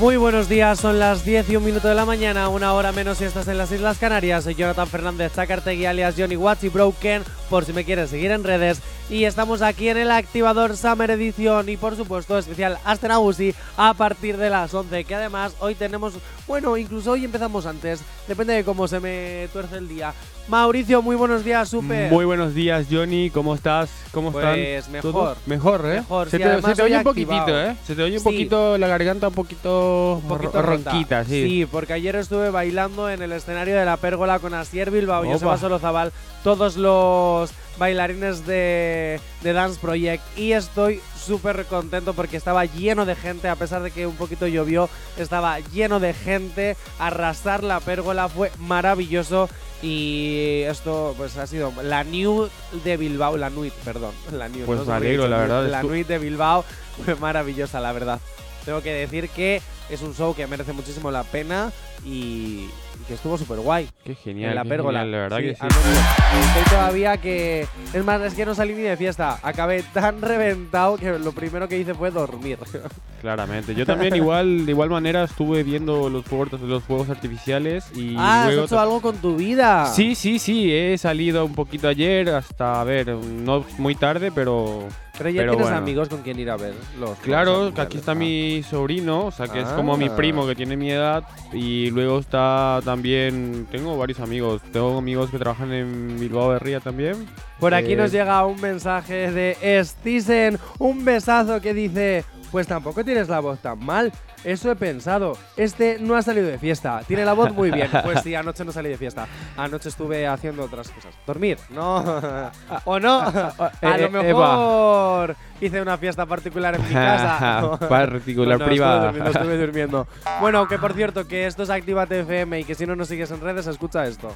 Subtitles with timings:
[0.00, 3.18] Muy buenos días, son las 10 y un minuto de la mañana, una hora menos
[3.18, 4.44] si estás en las Islas Canarias.
[4.44, 8.42] Soy Jonathan Fernández Chacartegui alias Johnny Watts y Broken, por si me quieres seguir en
[8.42, 8.80] redes.
[9.10, 14.38] Y estamos aquí en el activador Summer Edition y por supuesto especial Astenagusi a partir
[14.38, 15.04] de las 11.
[15.04, 16.14] Que además hoy tenemos,
[16.48, 20.14] bueno, incluso hoy empezamos antes, depende de cómo se me tuerce el día.
[20.54, 22.10] Mauricio, muy buenos días, super.
[22.10, 23.30] Muy buenos días, Johnny.
[23.30, 23.88] ¿Cómo estás?
[24.10, 24.44] ¿Cómo Pues
[24.78, 24.92] están?
[24.94, 25.12] mejor.
[25.12, 25.36] ¿Todo?
[25.46, 25.94] Mejor, ¿eh?
[26.00, 27.44] Mejor, se sí, te, se oye un activado.
[27.44, 27.76] poquito, ¿eh?
[27.86, 28.24] Se te oye un Sí.
[28.24, 31.68] poquito la garganta, un poquito, un poquito ronquita, sí.
[31.70, 35.28] porque ayer estuve bailando en el escenario de la pérgola con Asier Bilbao y.
[35.28, 42.64] Joseba Solozabal, todos los bailarines de, de Dance Project y estoy súper contento porque estaba
[42.64, 47.62] lleno de gente, a pesar de que un poquito llovió, estaba lleno de gente, arrasar
[47.62, 49.48] la pérgola fue maravilloso
[49.82, 52.48] y esto pues ha sido la New
[52.84, 54.66] de Bilbao, la Nuit, perdón, la New.
[54.66, 56.64] Pues no me alegro, la verdad, La Nuit de Bilbao
[57.04, 58.20] fue maravillosa, la verdad.
[58.64, 61.72] Tengo que decir que es un show que merece muchísimo la pena
[62.04, 62.68] y
[63.10, 63.88] que estuvo súper guay.
[64.04, 65.00] Qué genial, en la qué pérgola.
[65.00, 65.66] genial, la verdad que sí.
[65.66, 67.66] Estoy todavía que.
[67.92, 69.40] Es más, es que no salí ni de fiesta.
[69.42, 72.58] Acabé tan reventado que lo primero que hice fue dormir.
[73.20, 73.74] Claramente.
[73.74, 78.42] Yo también igual, de igual manera estuve viendo los fuegos, los fuegos artificiales y ah,
[78.44, 79.86] has luego hecho algo con tu vida.
[79.86, 84.86] Sí, sí, sí, he salido un poquito ayer hasta, a ver, no muy tarde, pero
[85.20, 85.76] Pero ya pero tienes bueno.
[85.76, 87.18] amigos con quien ir a ver los.
[87.18, 90.16] Claro, que aquí está mi sobrino, o sea, que es como mi Ah.
[90.16, 91.24] primo que tiene mi edad.
[91.52, 94.62] Y luego está también, tengo varios amigos.
[94.72, 97.26] Tengo amigos que trabajan en Bilbao de Ría también.
[97.58, 103.04] Por aquí Eh, nos llega un mensaje de Stisen, un besazo que dice, pues tampoco
[103.04, 104.12] tienes la voz tan mal.
[104.44, 105.36] Eso he pensado.
[105.56, 107.02] Este no ha salido de fiesta.
[107.06, 107.88] Tiene la voz muy bien.
[108.02, 109.26] Pues sí, anoche no salí de fiesta.
[109.56, 111.14] Anoche estuve haciendo otras cosas.
[111.26, 112.50] Dormir, ¿no?
[112.84, 113.20] ¿O no?
[113.20, 117.78] A eh, lo eh, mejor hice una fiesta particular en mi casa.
[117.88, 119.10] Particular No, no, privada.
[119.10, 120.08] Estuve durmiendo, estuve durmiendo.
[120.40, 123.30] Bueno, que por cierto, que esto es Actívate FM y que si no nos sigues
[123.30, 124.34] en redes, escucha esto.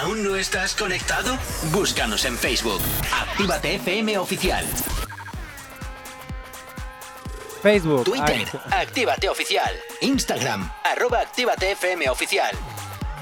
[0.00, 1.36] ¿Aún no estás conectado?
[1.72, 2.80] Búscanos en Facebook.
[3.12, 4.64] Actívate FM Oficial.
[7.62, 8.04] Facebook.
[8.04, 8.46] Twitter.
[8.70, 9.70] Actívate Oficial.
[10.00, 10.70] Instagram.
[10.84, 12.50] Arroba Actívate FM Oficial.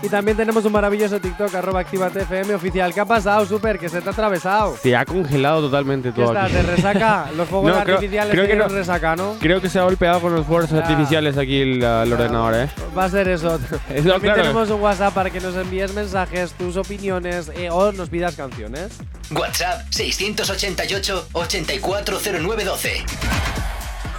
[0.00, 2.94] Y también tenemos un maravilloso TikTok, arroba Actívate FM oficial.
[2.94, 3.81] ¿Qué ha pasado, Super?
[3.81, 4.77] Que se te ha atravesado.
[4.81, 6.53] Se ha congelado totalmente ¿Qué todo aquí.
[6.53, 7.28] ¿De resaca?
[7.37, 8.69] Los fuegos No, creo- artificiales creo que no.
[8.69, 9.34] resaca, ¿no?
[9.41, 10.78] Creo que se ha golpeado con los fuegos Ya.
[10.78, 12.69] artificiales aquí el, el ordenador, ¿eh?
[12.97, 13.56] Va a ser eso.
[13.93, 14.43] Es lo También claro.
[14.43, 18.93] tenemos un WhatsApp para que nos envíes mensajes, tus opiniones eh, o nos pidas canciones.
[19.32, 23.04] WhatsApp 688 840912.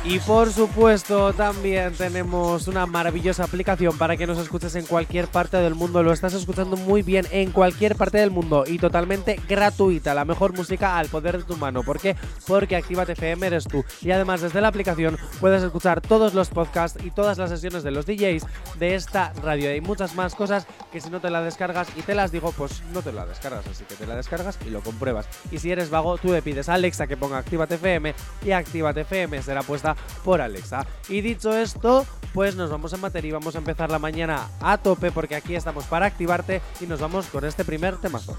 [0.06, 5.58] Y por supuesto también tenemos una maravillosa aplicación para que nos escuches en cualquier parte
[5.58, 6.02] del mundo.
[6.04, 10.14] Lo estás escuchando muy bien en cualquier parte del mundo y totalmente gratuita.
[10.14, 11.84] La mejor música al poder de tu mano.
[11.84, 12.16] ¿Por qué?
[12.48, 13.84] Porque Actívate FM eres tú.
[14.02, 17.92] Y además desde la aplicación puedes escuchar todos los podcasts y todas las sesiones de
[17.92, 18.46] los DJs
[18.80, 19.70] de esta radio.
[19.70, 22.84] Hay muchas más cosas que si no te la descargas y te las digo, pues
[22.94, 23.68] no te la descargas.
[23.68, 25.28] Así que te la descargas y lo compruebas.
[25.52, 28.16] Y si eres vago, tú le pides a Alexa que ponga Actívate FM
[28.46, 29.89] y Actívate FM será puesta
[30.24, 30.86] por Alexa.
[31.08, 34.78] Y dicho esto, pues nos vamos en materia y vamos a empezar la mañana a
[34.78, 38.38] tope porque aquí estamos para activarte y nos vamos con este primer temazo.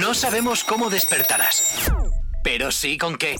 [0.00, 1.90] No sabemos cómo despertarás,
[2.42, 3.36] pero sí con qué.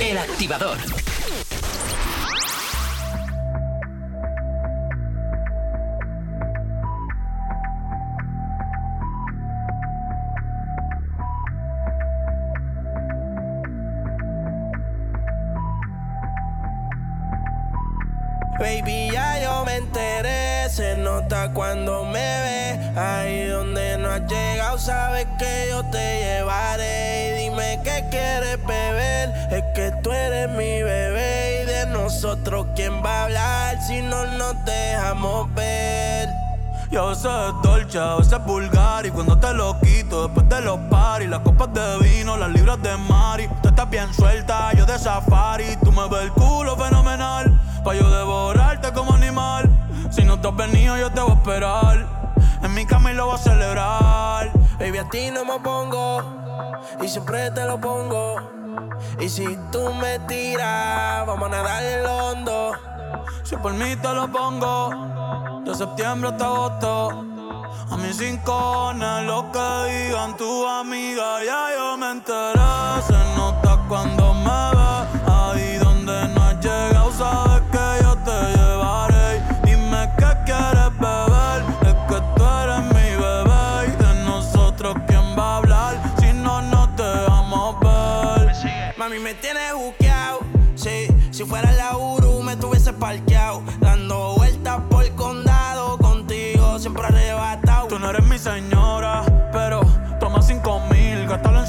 [0.00, 0.78] El activador.
[18.58, 22.98] Baby, ya yo me enteré, se nota cuando me ve.
[22.98, 27.28] Ahí donde no has llegado, sabes que yo te llevaré.
[27.28, 31.62] Y dime qué quieres beber, es que tú eres mi bebé.
[31.62, 36.30] Y de nosotros, ¿quién va a hablar si no nos dejamos ver?
[36.90, 37.28] Yo sé
[37.62, 41.74] dolce, a veces vulgar Y cuando te lo quito después de los paris Las copas
[41.74, 46.08] de vino, las libras de Mari Tú estás bien suelta, yo de safari Tú me
[46.08, 49.70] ves el culo fenomenal Pa' yo devorarte como animal.
[50.10, 52.06] Si no te has venido yo te voy a esperar.
[52.60, 54.50] En mi cama y lo voy a celebrar.
[54.80, 56.20] Baby, a ti no me pongo
[57.00, 58.40] y siempre te lo pongo.
[59.20, 62.72] Y si tú me tiras, vamos a nadar el hondo.
[63.44, 67.24] Si por mí te lo pongo De septiembre hasta agosto.
[67.88, 72.60] A mis rincones lo que digan tu amiga Ya yo me enteré.
[73.06, 77.45] Se nota cuando me ves Ahí donde no has llegado sabes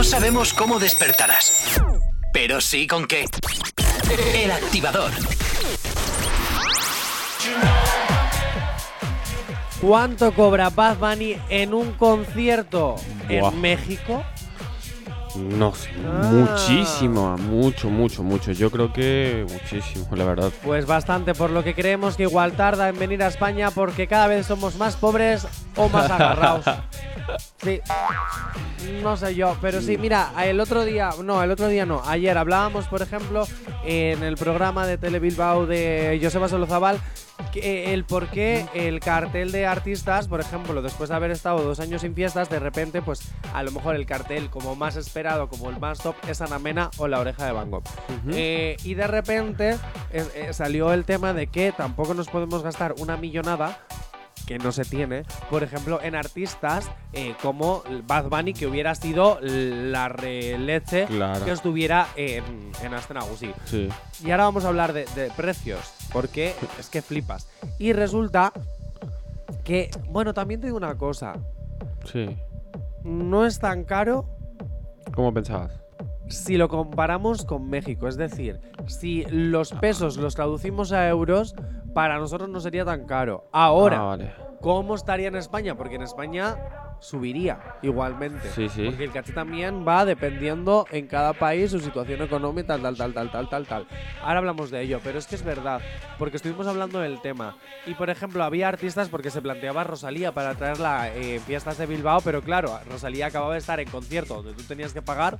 [0.00, 1.78] No sabemos cómo despertarás,
[2.32, 3.26] pero sí con qué.
[4.34, 5.10] El activador.
[9.78, 12.96] ¿Cuánto cobra Bad Bunny en un concierto
[13.28, 13.50] Buah.
[13.50, 14.24] en México?
[15.36, 16.30] No sé, Ah.
[16.32, 18.52] muchísimo, mucho, mucho, mucho.
[18.52, 20.50] Yo creo que muchísimo, la verdad.
[20.64, 24.28] Pues bastante, por lo que creemos que igual tarda en venir a España porque cada
[24.28, 26.64] vez somos más pobres o más agarrados.
[27.62, 27.80] Sí.
[29.02, 32.36] No sé yo, pero sí, mira, el otro día, no, el otro día no, ayer
[32.38, 33.46] hablábamos, por ejemplo,
[33.84, 36.98] en el programa de Tele Bilbao de Joseba Solozabal,
[37.52, 41.62] que, eh, el por qué el cartel de artistas, por ejemplo, después de haber estado
[41.62, 43.20] dos años sin fiestas, de repente, pues
[43.52, 46.90] a lo mejor el cartel como más esperado, como el más top, es Ana Mena
[46.96, 47.84] o La Oreja de Van Gogh.
[48.32, 49.78] Eh, y de repente
[50.10, 53.78] eh, eh, salió el tema de que tampoco nos podemos gastar una millonada
[54.50, 59.38] que no se tiene, por ejemplo, en artistas eh, como Bad Bunny, que hubiera sido
[59.40, 61.44] la releche Claro.
[61.44, 62.42] que estuviera en,
[62.82, 63.52] en Astenagusi.
[63.66, 63.88] Sí.
[64.24, 65.78] Y ahora vamos a hablar de, de precios,
[66.12, 67.46] porque es que flipas.
[67.78, 68.52] Y resulta
[69.62, 71.34] que, bueno, también te digo una cosa,
[72.10, 72.36] Sí.
[73.04, 74.26] no es tan caro
[75.14, 75.78] ¿Cómo pensabas?
[76.28, 78.08] si lo comparamos con México.
[78.08, 81.54] Es decir, si los pesos los traducimos a euros,
[81.92, 83.48] para nosotros no sería tan caro.
[83.52, 84.32] Ahora, Ah, vale.
[84.60, 85.74] ¿cómo estaría en España?
[85.76, 86.56] Porque en España
[87.00, 88.48] subiría igualmente.
[88.54, 88.84] Sí, sí.
[88.86, 93.30] Porque el caché también va dependiendo en cada país su situación económica, tal, tal, tal,
[93.30, 93.86] tal, tal, tal.
[94.22, 95.80] Ahora hablamos de ello, pero es que es verdad,
[96.18, 97.56] porque estuvimos hablando del tema.
[97.86, 101.86] Y por ejemplo, había artistas porque se planteaba Rosalía para traerla eh, en fiestas de
[101.86, 105.38] Bilbao, pero claro, Rosalía acababa de estar en concierto donde tú tenías que pagar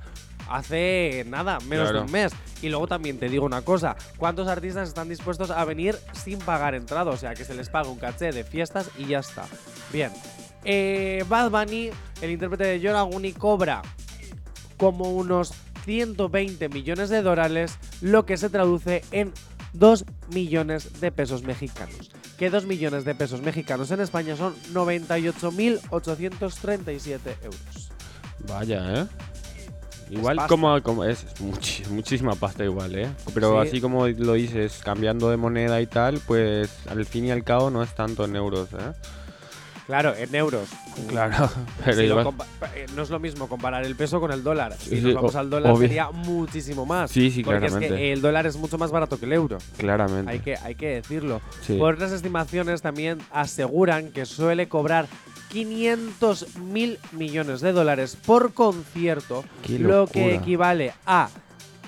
[0.49, 1.99] hace nada, menos Claro.
[1.99, 2.33] de un mes.
[2.61, 6.75] Y luego también te digo una cosa, ¿cuántos artistas están dispuestos a venir sin pagar
[6.75, 7.11] entrada?
[7.11, 9.45] O sea, que se les paga un caché de fiestas y ya está.
[9.93, 10.11] Bien.
[10.63, 11.89] Eh, Bad Bunny,
[12.21, 13.81] el intérprete de Yoraguni, cobra
[14.77, 15.53] como unos
[15.85, 19.31] 120 millones de dólares, lo que se traduce en
[19.73, 22.09] 2 millones de pesos mexicanos.
[22.37, 27.91] Que 2 millones de pesos mexicanos en España son 98.837 euros.
[28.47, 29.05] Vaya, ¿eh?
[30.09, 31.25] Igual como, como es,
[31.89, 33.07] muchísima pasta igual, ¿eh?
[33.33, 33.67] Pero Sí.
[33.69, 37.69] así como lo dices, cambiando de moneda y tal, pues al fin y al cabo
[37.69, 38.91] no es tanto en euros, ¿eh?
[39.91, 40.69] Claro, en euros.
[41.09, 41.49] Claro,
[41.85, 44.73] pero Si lo eh, no es lo mismo comparar el peso con el dólar.
[44.79, 45.81] Si Sí, nos vamos al dólar obvio.
[45.89, 47.11] sería muchísimo más.
[47.11, 47.97] Sí, sí, porque es claramente.
[47.97, 49.57] que el dólar es mucho más barato que el euro.
[49.75, 50.31] claramente.
[50.31, 51.41] Hay que, hay que decirlo.
[51.61, 51.75] Sí.
[51.77, 55.07] Por otras estimaciones también aseguran que suele cobrar
[55.49, 61.27] 500 mil millones de dólares por concierto, lo que equivale a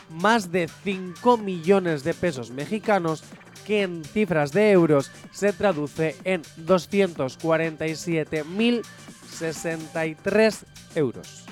[0.09, 3.23] más de 5 millones de pesos mexicanos,
[3.65, 8.81] que en cifras de euros se traduce en 247 mil
[9.29, 10.65] 63
[10.95, 11.43] euros.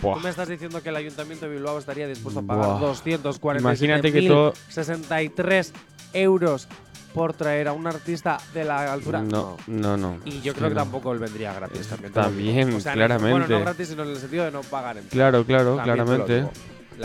[0.00, 0.14] Buah.
[0.14, 4.12] Tú me estás diciendo que el Ayuntamiento de Bilbao estaría dispuesto a pagar 247 Imagínate
[4.12, 5.72] que todo- 63
[6.12, 6.68] euros
[7.12, 9.22] por traer a un artista de la altura.
[9.22, 10.18] No, no, no.
[10.24, 10.82] Y yo creo que no.
[10.82, 12.12] tampoco él vendría gratis también.
[12.12, 13.52] También, O sea, no- Bueno, claramente.
[13.54, 16.40] no gratis, sino en el sentido de no pagar en Claro, claro, También claramente.
[16.42, 16.48] La-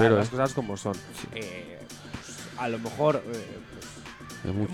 [0.01, 0.93] Pero- las cosas como son.
[1.33, 1.79] Eh,
[2.57, 3.57] a lo mejor eh.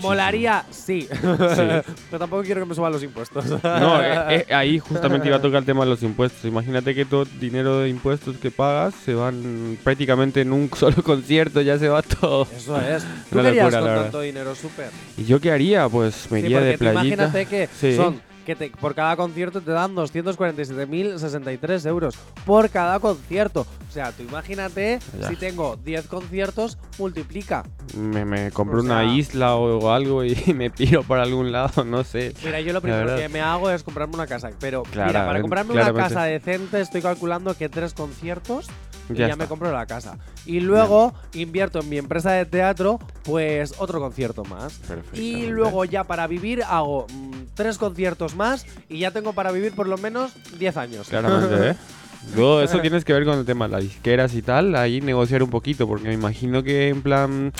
[0.00, 1.08] Molaría, sí.
[1.22, 3.44] Pero tampoco quiero que me suban los impuestos.
[3.62, 6.44] No, eh, eh, ahí justamente iba a tocar el tema de los impuestos.
[6.44, 11.02] Imagínate que todo el dinero de impuestos que pagas se van prácticamente en un solo
[11.02, 12.46] concierto, ya se va todo.
[12.56, 13.04] Eso es.
[13.30, 14.90] ¿Tú querías locura, con tanto dinero súper?
[15.16, 15.88] ¿Y yo qué haría?
[15.88, 17.02] Pues me Sí, iría de playita.
[17.02, 17.96] imagínate que Sí.
[17.96, 18.20] son
[18.50, 23.66] que te- por cada concierto te dan 247.063 euros por cada concierto.
[23.88, 25.28] O sea, tú imagínate Ya.
[25.28, 27.64] si tengo 10 conciertos, multiplica.
[27.96, 32.04] Me, me compro O una isla o, algo y me piro por algún lado, no
[32.04, 32.34] sé.
[32.44, 34.50] Mira, yo lo primero que me hago es comprarme una casa.
[34.60, 38.66] Pero mira, para Claramente, comprarme una casa decente estoy calculando que tres conciertos
[39.08, 40.18] y Ya me compro la casa.
[40.46, 44.80] Y luego invierto en mi empresa de teatro, pues otro concierto más.
[45.12, 48.39] Y luego ya para vivir hago mm, tres conciertos más
[48.88, 51.08] y ya tengo para vivir por lo menos 10 años.
[51.08, 51.76] Claramente, ¿eh?
[52.34, 55.42] Luego eso tienes que ver con el tema de las disqueras y tal, ahí negociar
[55.42, 57.52] un poquito, porque me imagino que en plan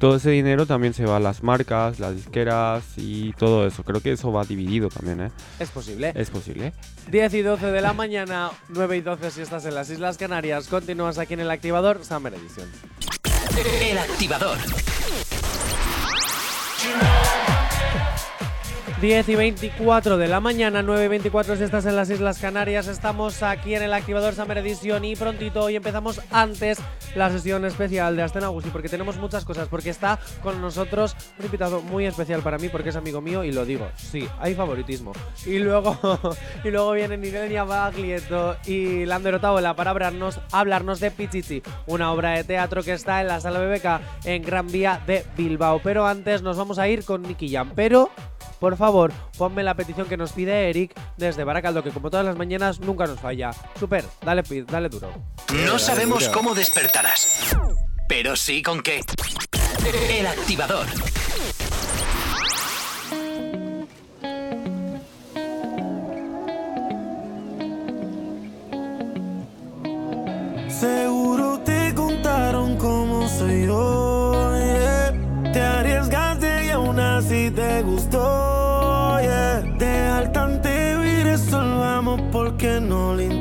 [0.00, 3.84] todo ese dinero también se va a las marcas, las disqueras y todo eso.
[3.84, 5.30] Creo que eso va dividido también, ¿eh?
[5.60, 6.12] Es posible.
[6.16, 6.72] Es posible.
[7.10, 10.66] 10 y 12 de la mañana, 9 y 12 si estás en las Islas Canarias.
[10.66, 12.68] Continúas aquí en el activador Summer Edition.
[13.82, 14.58] El activador.
[19.00, 22.88] 10 y 24 de la mañana, 9 y 24 si estás en las Islas Canarias.
[22.88, 26.80] Estamos aquí en el activador Summer Edition y prontito hoy empezamos antes
[27.14, 29.68] la sesión especial de Astena Agusi porque tenemos muchas cosas.
[29.68, 33.52] Porque está con nosotros un invitado muy especial para mí porque es amigo mío y
[33.52, 33.86] lo digo.
[33.94, 35.12] Sí, hay favoritismo.
[35.46, 35.96] Y luego,
[36.64, 42.32] y luego vienen Irenia Baglietto y Lander Otaola para hablarnos, hablarnos de Pichichi, una obra
[42.32, 45.80] de teatro que está en la sala BBK en Gran Vía de Bilbao.
[45.84, 47.70] Pero antes nos vamos a ir con Nicky Jam.
[47.76, 48.10] Pero
[48.60, 52.36] por favor, ponme la petición que nos pide Eric desde Baracaldo, que como todas las
[52.36, 53.50] mañanas nunca nos falla.
[53.78, 55.10] Super, dale, dale duro.
[55.66, 57.56] No sabemos cómo despertarás,
[58.08, 59.00] pero sí con qué.
[60.10, 60.86] El activador.
[70.68, 73.97] Seguro te contaron cómo soy yo.
[82.58, 83.37] Porque no lo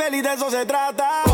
[0.00, 1.29] feliz, de eso se trata.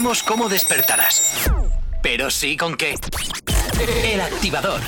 [0.00, 1.50] Sabemos cómo despertarás,
[2.02, 2.94] pero sí con qué.
[4.02, 4.80] El activador.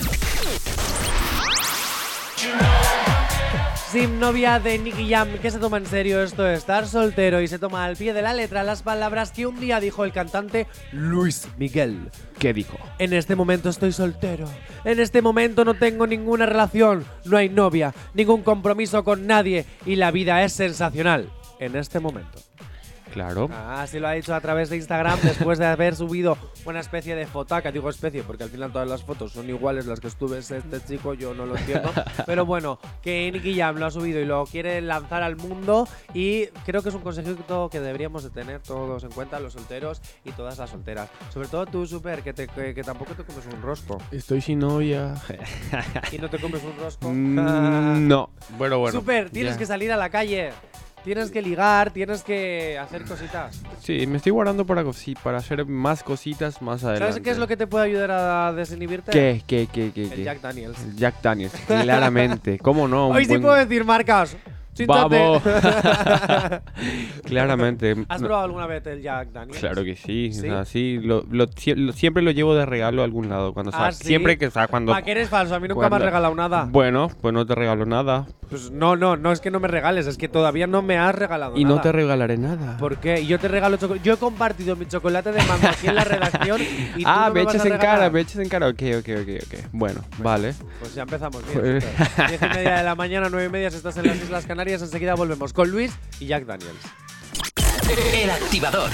[3.91, 7.49] Sin novia de Nicky Jam, que se toma en serio esto de estar soltero y
[7.49, 10.67] se toma al pie de la letra las palabras que un día dijo el cantante
[10.93, 12.11] Luis Miguel.
[12.39, 12.79] ¿Qué dijo?
[12.99, 14.47] En este momento estoy soltero.
[14.83, 19.97] En este momento no tengo ninguna relación, no hay novia, ningún compromiso con nadie y
[19.97, 21.31] la vida es sensacional.
[21.59, 22.52] En este momento.
[23.13, 23.49] Claro.
[23.53, 27.15] Ah, sí lo ha dicho a través de Instagram después de haber subido una especie
[27.15, 27.71] de fotaca.
[27.71, 31.15] Digo especie porque al final todas las fotos son iguales las que estuve este chico,
[31.15, 31.93] yo no lo entiendo.
[32.27, 36.47] Pero bueno, que Nicky Jam lo ha subido y lo quiere lanzar al mundo y
[36.65, 40.33] creo que es un consejito que deberíamos de tener todos en cuenta, los solteros y
[40.33, 41.09] todas las solteras.
[41.33, 43.99] Sobre todo tú, Super, que, te- que, que tampoco te comes un rosco.
[44.11, 45.15] Estoy sin novia.
[46.11, 47.11] Y no te comes un rosco.
[47.23, 48.31] Mm, no.
[48.59, 48.99] Bueno, bueno.
[48.99, 50.51] Super, tienes que salir a la calle.
[51.05, 53.61] Tienes que ligar, tienes que hacer cositas.
[53.81, 57.13] Sí, me estoy guardando para, cosi- para hacer más cositas más adelante.
[57.13, 59.11] ¿Sabes qué es lo que te puede ayudar a desinhibirte?
[59.11, 59.43] ¿Qué?
[59.47, 59.67] ¿Qué?
[59.73, 59.91] ¿Qué?
[59.93, 60.05] ¿Qué?
[60.05, 60.23] El qué?
[60.25, 60.79] Jack Daniels.
[60.81, 62.59] El Jack Daniels, claramente.
[62.59, 63.09] ¿Cómo no?
[63.11, 64.37] Un Hoy sí buen- puedo decir marcas.
[64.87, 65.43] ¡Vamos!
[67.25, 67.95] claramente.
[68.09, 69.61] ¿Has No, probado alguna vez el Jack Daniels?
[69.61, 70.33] Claro que sí.
[70.33, 70.39] ¿Sí?
[70.39, 73.53] O sea, sí, lo, lo- sie- lo- siempre lo llevo de regalo a algún lado.
[73.53, 74.05] Cuando ¿Ah, sa- sí?
[74.05, 74.93] Siempre que, o sea, cuando...
[74.93, 75.55] ¿Para qué eres falso?
[75.55, 76.67] A mí nunca me has cuando- regalado nada.
[76.71, 78.27] Bueno, pues no te regalo nada.
[78.49, 81.15] Pues no, no, no es que no me regales, es que todavía no me has
[81.15, 81.77] regalado Y nada.
[81.77, 82.77] no te regalaré nada.
[82.77, 83.21] ¿Por qué?
[83.21, 84.05] Y yo te regalo chocolate.
[84.05, 86.61] Yo he compartido mi chocolate de mango aquí en la redacción
[86.97, 87.97] y tú ah, no me me vas echas a en regalar.
[87.99, 88.69] cara, me echas en cara.
[88.69, 89.59] Ok, ok, ok, ok.
[89.73, 90.55] Bueno, vale.
[90.81, 91.61] Pues ya empezamos bien.
[91.61, 91.85] Pues-.
[92.29, 94.83] Diez y media de la mañana, nueve y media, si estás en las Islas Canarias.
[94.83, 96.79] Enseguida volvemos con Luis y Jack Daniels.
[98.15, 98.91] El activador.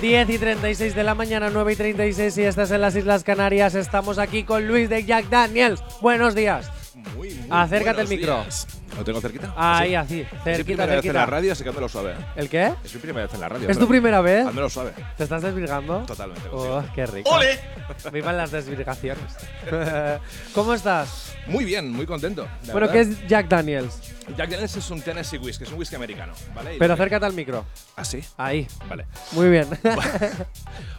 [0.00, 3.74] 10 y 36 de la mañana, 9 y 36 si estás en las Islas Canarias.
[3.74, 5.82] Estamos aquí con Luis de Jack Daniels.
[6.00, 6.70] Buenos días.
[7.14, 8.40] Muy, muy Acércate buenos el micro.
[8.44, 8.66] días.
[8.96, 9.52] ¿Lo tengo cerquita?
[9.56, 9.94] Ahí, Sí.
[9.96, 10.20] así.
[10.20, 11.26] Es mi Cerquita, primera vez en la cerquita.
[11.26, 12.14] radio, así que hazmelo suave.
[12.36, 12.72] ¿El qué?
[12.84, 13.68] Es mi primera vez en la radio.
[13.68, 14.46] ¿Es tu primera vez?
[14.46, 14.92] Hazmelo suave.
[15.16, 16.00] ¿Te estás desvirgando?
[16.06, 16.48] Totalmente.
[16.52, 17.30] Oh, qué rico.
[17.30, 17.58] ¡Ole!
[18.12, 19.24] Vivan las desvirgaciones.
[20.54, 21.34] ¿Cómo estás?
[21.46, 22.44] Muy bien, muy contento.
[22.66, 22.92] la Bueno, verdad.
[22.92, 23.98] ¿qué es Jack Daniels?
[24.36, 26.76] Jack Daniels es un Tennessee Whiskey, es un whisky americano, ¿vale?
[26.76, 27.64] Y Pero lo que- acércate al micro.
[27.96, 28.22] ¿Ah, sí?
[28.36, 28.68] Ahí.
[28.88, 29.06] Vale.
[29.32, 29.66] Muy bien.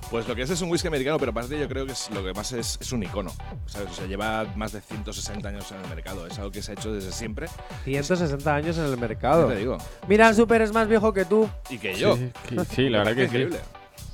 [0.10, 2.23] Pues lo que es es un whisky americano, pero aparte yo creo que es, lo
[2.23, 3.32] que más es, es un icono.
[3.65, 3.89] ¿sabes?
[3.89, 6.27] O sea, lleva más de 160 años en el mercado.
[6.27, 7.47] Es algo que se ha hecho desde siempre.
[7.84, 9.48] 160 años en el mercado.
[9.48, 9.78] te digo.
[10.08, 11.50] Mira, Super es más viejo que tú.
[11.69, 12.15] Y que yo.
[12.17, 13.26] Sí, que- sí, la verdad que sí.
[13.26, 13.60] Increíble.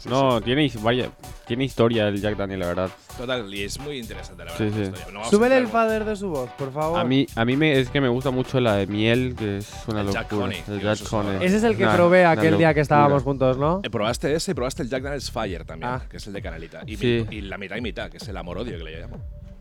[0.06, 1.10] No, tiene, vaya,
[1.46, 2.90] tiene historia el Jack Daniel, la verdad.
[3.18, 4.78] Total, y es muy interesante, la Sí, verdad.
[4.78, 4.84] sí.
[4.84, 5.20] historia.
[5.20, 6.98] No Súbele el fader de su voz, por favor.
[6.98, 9.70] A mí, a mí me, es que me gusta mucho la de miel, que es
[9.88, 10.22] una El locura.
[10.24, 11.42] Jack Honey, El Jack.
[11.42, 13.82] Ese es el que probé aquel día que estábamos juntos, ¿no?
[13.84, 16.02] Eh, probaste ese y probaste el Jack Daniels Fire también, Ah.
[16.10, 16.82] que es el de Canelita.
[16.88, 17.26] Y, Sí.
[17.30, 19.18] y la mitad y mitad, que es el amor-odio que le llamo.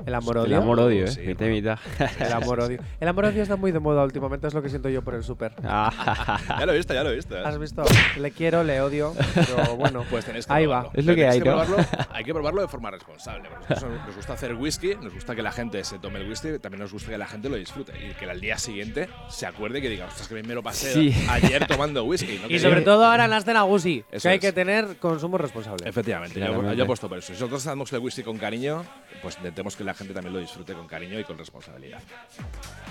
[0.09, 0.57] El amor El odio.
[0.57, 1.09] amor odio, eh.
[1.09, 1.79] Sí, mitad y mitad.
[2.19, 2.79] El amor odio.
[2.99, 5.23] El amor odio está muy de moda últimamente, es lo que siento yo por el
[5.23, 5.53] Super.
[5.65, 7.37] Ah, ya lo he visto, ya lo he visto.
[7.37, 7.43] ¿eh?
[7.45, 7.85] ¿Has visto?
[8.19, 10.05] Le quiero, le odio, pero bueno.
[10.09, 10.89] Pues tenéis que Ahí probarlo.
[10.89, 10.95] va.
[10.99, 11.75] Es lo que hay, tenéis ¿no?
[11.77, 13.51] probarlo- hay que probarlo de forma responsable.
[13.69, 16.93] nos gusta hacer whisky, nos gusta que la gente se tome el whisky, también nos
[16.93, 20.07] gusta que la gente lo disfrute y que al día siguiente se acuerde que diga,
[20.07, 21.15] ostras, que bien me lo pasé Sí.
[21.29, 22.39] ayer tomando whisky.
[22.41, 22.47] ¿no?
[22.47, 24.41] Y Que sobre yo- todo ahora en Astena Gusi, que Eso hay es.
[24.41, 25.87] que tener consumo responsable.
[25.87, 27.27] Efectivamente, yo, yo apuesto por eso.
[27.27, 28.85] Si nosotros damos el whisky con cariño,
[29.21, 32.01] pues intentemos que la gente también lo disfrute con cariño y con responsabilidad.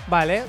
[0.06, 0.44] Vale,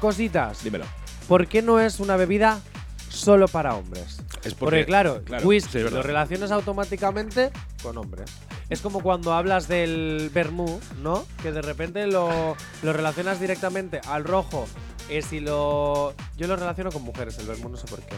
[0.00, 0.62] cositas.
[0.62, 0.84] Dímelo.
[1.28, 2.60] ¿Por qué no es una bebida
[3.08, 4.20] solo para hombres?
[4.44, 8.30] Es Porque, claro, claro, whisky sí, lo relacionas automáticamente con hombres.
[8.68, 11.24] Es como cuando hablas del vermú, ¿no?
[11.42, 14.66] Que de repente lo, lo relacionas directamente al rojo.
[15.08, 16.14] Es si lo.
[16.36, 18.14] Yo lo relaciono con mujeres, el vermú, no sé por qué.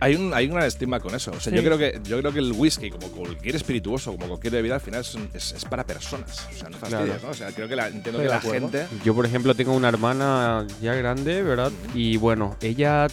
[0.00, 1.30] Hay un, hay una estima con eso.
[1.30, 1.56] O sea, Sí.
[1.56, 4.80] yo creo que yo creo que el whisky, como cualquier espirituoso, como cualquier bebida, al
[4.80, 6.46] final es, es- es para personas.
[6.52, 7.20] O sea, no fastidies, Claro.
[7.22, 7.30] ¿no?
[7.30, 8.68] O sea, creo que la, entiendo Estoy que la acuerdo.
[8.70, 8.86] gente.
[9.04, 11.70] Yo, por ejemplo, tengo una hermana ya grande, ¿verdad?
[11.94, 13.06] Y bueno, ella.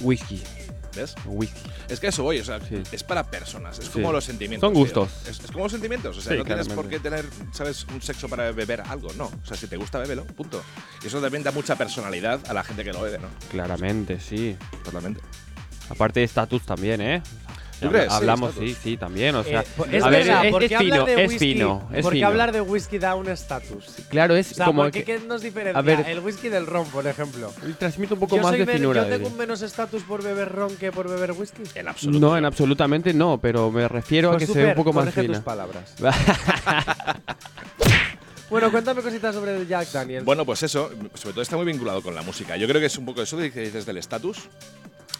[0.00, 0.42] Whisky.
[0.94, 1.14] ¿Ves?
[1.24, 1.60] Whisky.
[1.88, 2.82] Es que eso voy, o sea, Sí.
[2.92, 3.92] es para personas, es Sí.
[3.92, 4.66] como los sentimientos.
[4.68, 5.08] Son gustos.
[5.26, 8.02] Es, es como los sentimientos, o sea, Sí, no tienes por qué tener, ¿sabes?, un
[8.02, 9.24] sexo para beber algo, no.
[9.24, 10.62] O sea, si te gusta, bébelo, punto.
[11.02, 13.28] Y eso también da mucha personalidad a la gente que lo bebe, ¿no?
[13.50, 14.56] Claramente, sí.
[14.84, 15.20] Totalmente.
[15.88, 17.22] Aparte de estatus también, ¿eh?
[17.82, 18.04] ¿Tú crees?
[18.08, 19.34] Sí, Hablamos, sí, sí, también.
[19.34, 21.24] O sea, Eh, pues es a ver, verdad, es, ¿por es qué fino, hablar de
[21.24, 21.52] es whisky?
[21.52, 22.26] fino, es ¿Por qué fino.
[22.28, 23.84] hablar de whisky da un estatus?
[24.08, 26.04] Claro, es O sea, como ¿por qué, que qué nos diferencia A ver.
[26.08, 27.52] el whisky del ron, por ejemplo?
[27.78, 29.02] transmite un poco Yo, más de finura.
[29.08, 31.62] yo tengo un menos estatus por beber ron que por beber whisky.
[31.74, 32.18] En absoluto.
[32.20, 34.92] No, en absolutamente no, pero me refiero a Pues que se ve un super, poco
[34.92, 35.44] más corrige tus fina.
[35.44, 35.94] palabras.
[38.50, 40.26] Bueno, cuéntame cositas sobre el Jack Daniels.
[40.26, 42.54] Bueno, pues eso, sobre todo está muy vinculado con la música.
[42.58, 44.40] Yo creo que es un poco eso de que dices del estatus.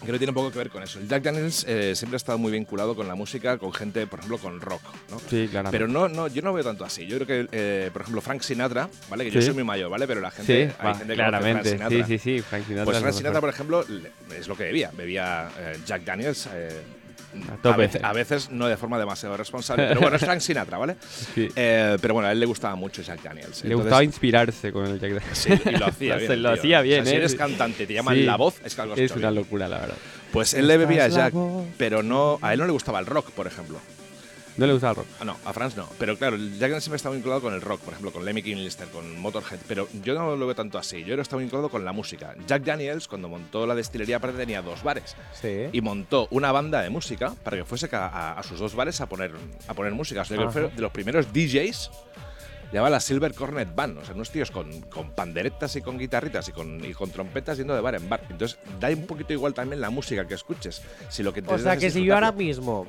[0.03, 0.99] Creo que tiene un poco que ver con eso.
[0.99, 4.19] El Jack Daniels eh, siempre ha estado muy vinculado con la música, con gente, por
[4.19, 5.19] ejemplo, con rock, ¿no?
[5.29, 5.71] Sí, claramente.
[5.71, 7.07] Pero no, no, yo no veo tanto así.
[7.07, 9.23] Yo creo que, eh, por ejemplo, Frank Sinatra, ¿vale?
[9.25, 9.47] Que yo Sí.
[9.47, 10.05] soy muy mayor, ¿vale?
[10.07, 11.69] Pero la Sí, gente, hay va, gente que a Frank claramente.
[11.71, 12.05] Sinatra.
[12.05, 12.41] Sí, sí, sí.
[12.41, 12.85] Frank Sinatra.
[12.85, 13.85] Pues es Frank Sinatra, por ejemplo,
[14.37, 14.91] es lo que bebía.
[14.95, 16.47] Bebía eh, Jack Daniels.
[17.51, 17.77] A tope.
[17.77, 20.95] veces, a veces no de forma demasiado responsable, pero bueno, es Frank Sinatra, ¿vale?
[21.33, 21.47] Sí.
[21.55, 23.47] Eh, pero bueno, a él le gustaba mucho Jack Daniels.
[23.63, 25.37] Le Entonces- gustaba inspirarse con el Jack Daniels.
[25.37, 26.43] Sí, y lo hacía bien.
[26.43, 27.19] Lo hacía bien, O sea, Si ¿eh?
[27.19, 28.23] eres cantante y te llaman Sí.
[28.23, 29.35] la voz, es que algo Es una bien.
[29.43, 29.95] locura, la verdad.
[30.31, 31.33] Pues él le bebía a Jack,
[31.77, 33.77] pero no, a él no le gustaba el rock, por ejemplo.
[34.55, 35.07] No le gusta el rock.
[35.19, 35.87] Ah, no, a Franz no.
[35.97, 38.43] Pero claro, el Jack Daniels siempre estaba vinculado con el rock, por ejemplo, con Lemmy
[38.43, 39.59] Kilmister, con Motorhead.
[39.67, 40.99] Pero yo no lo veo tanto así.
[40.99, 42.35] Yo creo estaba vinculado con la música.
[42.45, 45.15] Jack Daniels, cuando montó la destilería, aparte tenía dos bares.
[45.41, 45.69] Sí.
[45.71, 49.07] Y montó una banda de música para que fuese a, a sus dos bares a
[49.07, 49.31] poner,
[49.67, 50.21] a poner música.
[50.21, 50.51] O sea, Ajá.
[50.51, 51.89] fue de los primeros DJs.
[52.71, 56.49] Llamaba la Silver Cornet Band, o sea, unos tíos con, con panderetas y con guitarritas
[56.49, 58.25] y con, y con trompetas yendo de bar en bar.
[58.31, 60.81] Entonces, da un poquito igual también la música que escuches.
[61.07, 62.87] Si lo que O sea que si yo ahora mismo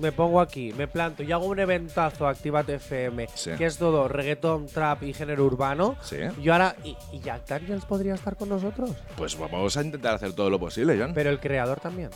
[0.00, 3.50] me pongo aquí, me planto y hago un eventazo a Activate FM, Sí.
[3.56, 6.16] que es todo reggaetón, trap y género urbano, Sí.
[6.42, 6.74] yo ahora.
[6.84, 8.90] ¿Y, y Jack Daniels podría estar con nosotros?
[9.16, 11.12] Pues vamos a intentar hacer todo lo posible, John.
[11.14, 12.10] Pero el creador también.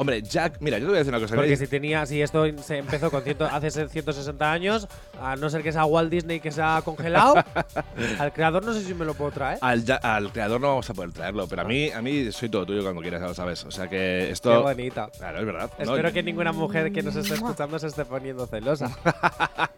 [0.00, 1.36] Hombre, Jack, mira, yo te voy a decir una cosa.
[1.36, 4.88] Porque si tenía, si esto se empezó con ciento, hace 160 años,
[5.20, 7.34] a no ser que sea Walt Disney que se ha congelado,
[8.18, 9.58] al creador no sé si me lo puedo traer.
[9.60, 12.82] al, creador no vamos a poder traerlo, pero a mí, a mí soy todo tuyo
[12.82, 13.62] cuando quieras, ya lo sabes.
[13.66, 14.50] O sea que esto.
[14.50, 15.10] Qué bonita.
[15.18, 15.70] Claro, es verdad.
[15.76, 18.90] No, Espero yo- que ninguna mujer que nos esté escuchando se esté poniendo celosa.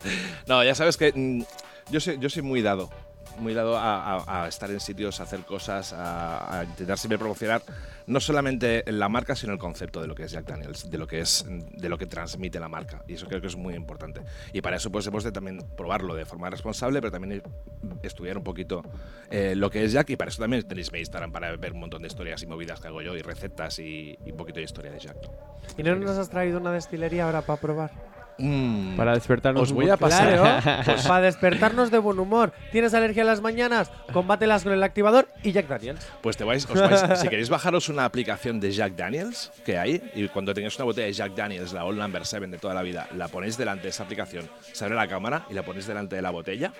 [0.47, 1.43] No, ya sabes que mm,
[1.91, 2.91] yo, soy, yo soy muy dado.
[3.39, 7.19] Muy dado a, a- a estar en sitios, a hacer cosas, a, a intentar siempre
[7.19, 7.63] promocionar
[8.07, 11.07] no solamente la marca, sino el concepto de lo que es Jack Daniels, de lo
[11.07, 13.03] que es, de lo que transmite la marca.
[13.09, 14.21] Y eso creo que es muy importante.
[14.53, 17.43] Y para eso pues hemos de también probarlo de forma responsable, pero también
[18.03, 18.83] estudiar un poquito
[19.31, 20.11] eh, lo que es Jack.
[20.11, 22.81] Y para eso también tenéis mi Instagram para ver un montón de historias y movidas
[22.81, 25.17] que hago yo, y recetas y, y un poquito de historia de Jack.
[25.77, 28.12] ¿Y no nos has traído una destilería ahora para probar?
[28.43, 30.29] Mm, Para despertarnos Os voy a pasar.
[30.37, 32.53] Claro, para despertarnos de buen humor.
[32.73, 33.91] ¿Tienes alergia a las mañanas?
[34.13, 36.07] Combátelas con el activador y Jack Daniels.
[36.21, 40.03] Pues te vais, os vais- si queréis bajaros una aplicación de Jack Daniels que hay,
[40.15, 42.83] y cuando tengáis una botella de Jack Daniels, la All Number 7 de toda la
[42.83, 46.17] vida, la ponéis delante de esa aplicación, se abre la cámara y la ponéis delante
[46.17, 46.73] de la botella,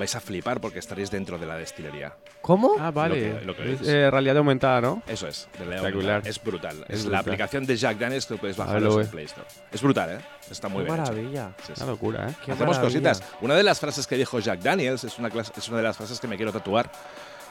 [0.00, 2.16] vais a flipar porque estaréis dentro de la destilería.
[2.42, 2.74] ¿Cómo?
[2.80, 3.30] Ah, vale.
[3.34, 3.88] Lo que- lo que es es.
[3.88, 5.02] eh, realidad aumentada, ¿no?
[5.06, 6.22] Eso es, Espectacular.
[6.26, 6.84] Es brutal.
[6.88, 9.06] Es, Es la aplicación de Jack Daniels que podéis bajar en.
[9.06, 9.46] Play Store.
[9.70, 10.18] Es brutal, ¿eh?
[10.50, 10.96] Está muy Qué bien.
[11.00, 11.52] maravilla.
[11.64, 11.82] Sí, sí.
[11.82, 12.34] Una locura, ¿eh?
[12.44, 13.10] Qué Hacemos maravilla.
[13.12, 13.22] cositas.
[13.42, 15.96] Una de las frases que dijo Jack Daniels es una, clas- es una de las
[15.96, 16.90] frases que me quiero tatuar,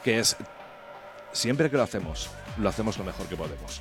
[0.04, 0.36] que es,
[1.32, 3.80] siempre que lo hacemos, lo hacemos lo mejor que podemos.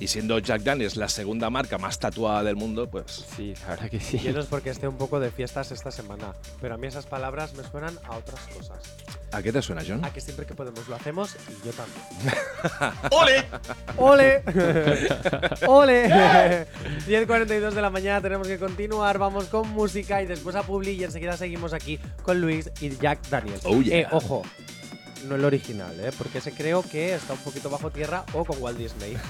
[0.00, 3.90] Y siendo Jack Daniels la segunda marca más tatuada del mundo, pues Sí, la verdad
[3.90, 4.18] que sí.
[4.18, 7.06] Yo no es porque esté un poco de fiestas esta semana, pero a mí esas
[7.06, 8.78] palabras me suenan a otras cosas.
[9.32, 10.04] ¿a qué te suena, John?
[10.04, 12.94] A que siempre que podemos lo hacemos y yo también.
[13.10, 13.44] ¡Ole!
[13.96, 14.42] ¡Ole!
[15.66, 16.08] ¡Ole!
[17.06, 19.18] 10.42 de la mañana tenemos que continuar.
[19.18, 23.28] Vamos con música y después a Publi y enseguida seguimos aquí con Luis y Jack
[23.28, 23.62] Daniels.
[23.64, 23.98] Oh, yeah.
[23.98, 24.42] Eh, ojo,
[25.24, 26.10] no el original, ¿eh?
[26.16, 29.16] Porque ese creo que está un poquito bajo tierra o con Walt Disney.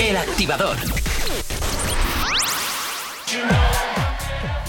[0.00, 0.76] El activador.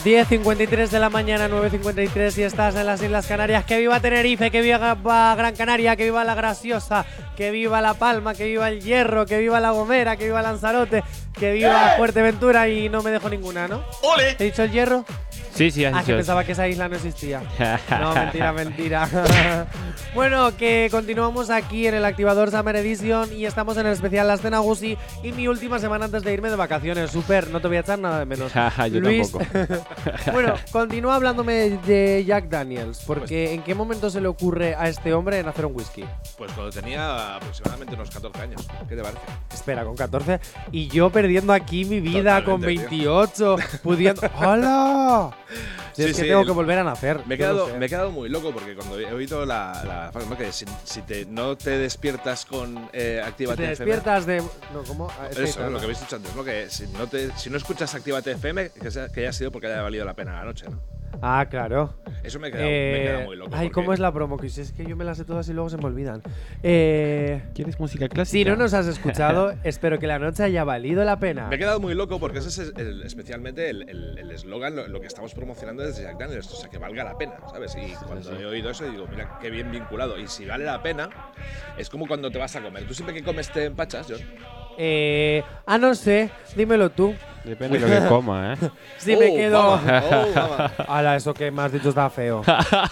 [0.04, 3.66] 10.53 de la mañana, 9.53 y estás en las Islas Canarias.
[3.66, 4.52] ¡Que viva Tenerife!
[4.52, 5.96] ¡Que viva Gran Canaria!
[5.96, 7.06] ¡Que viva La Graciosa!
[7.36, 8.36] ¡Que viva La Palma!
[8.36, 9.26] ¡Que viva El Hierro!
[9.26, 10.16] ¡Que viva La Gomera!
[10.16, 11.04] ¡Que viva Lanzarote!
[11.34, 12.70] ¡Que viva Fuerteventura!
[12.70, 13.84] Y no me dejo ninguna, ¿no?
[14.04, 14.36] ¡Ole!
[14.38, 15.06] ¿He dicho El Hierro?
[15.56, 17.42] Sí, sí, has Ah, que pensaba que esa isla no existía.
[17.90, 19.08] No, mentira, mentira.
[20.14, 24.34] bueno, que continuamos aquí en el Activador Summer Edition y estamos en el especial La
[24.34, 27.10] Escena Gusi y mi última semana antes de irme de vacaciones.
[27.12, 28.52] Super, no te voy a echar nada de menos.
[28.92, 29.86] Yo Luis, tampoco.
[30.34, 35.14] bueno, continúa hablándome de Jack Daniels, porque ¿en qué momento se le ocurre a este
[35.14, 36.04] hombre en hacer un whisky?
[36.38, 38.68] Pues cuando tenía aproximadamente unos 14 años.
[38.90, 39.22] ¿Qué te parece?
[39.54, 40.40] Espera, con 14
[40.72, 44.22] y yo perdiendo aquí mi vida con Totalmente, 28, pudiendo.
[44.38, 45.32] ¡Hola!
[45.94, 47.22] Si Sí, es que sí, tengo el- que volver a nacer.
[47.26, 47.78] Me he, quedado, sé.
[47.78, 51.56] me he quedado muy loco porque cuando he oído la, que si, si te, no
[51.56, 54.42] te despiertas con eh, Si Actívate te FM, despiertas de.
[54.74, 55.10] No, ¿cómo?
[55.20, 56.44] Ah, es Eso, lo que habéis dicho antes, ¿no?
[56.44, 59.68] Que si no, te, si no escuchas Actívate FM, que, sea- que haya sido porque
[59.68, 60.80] haya valido la pena la noche, ¿no?
[61.22, 61.94] Ah, claro.
[62.24, 63.52] Eso me he Eh, muy loco.
[63.54, 64.38] ay, porque- ¿cómo es la promo?
[64.38, 66.22] Que si es que yo me las sé todas y luego se me olvidan.
[66.64, 68.26] Eh, ¿Quieres música clásica?
[68.32, 71.48] si no nos has escuchado, espero que la noche haya valido la pena.
[71.48, 74.88] Me he quedado muy loco porque ese es el- especialmente el el- el eslogan, lo,
[74.88, 77.76] lo que estamos promocionando desde Jack Daniels, o sea, que valga la pena, ¿sabes?
[77.76, 80.18] Y cuando he oído eso digo, mira, qué bien vinculado.
[80.18, 81.10] Y si vale la pena,
[81.78, 82.86] es como cuando te vas a comer.
[82.88, 84.20] ¿Tú siempre que comes te empachas, John?
[84.78, 87.14] Eh, ah, no sé, dímelo tú.
[87.44, 88.70] Depende de lo que coma, ¿eh?
[88.98, 89.62] Si me Oh, quedo.
[89.80, 92.42] vamos, oh, eso que me has dicho está feo.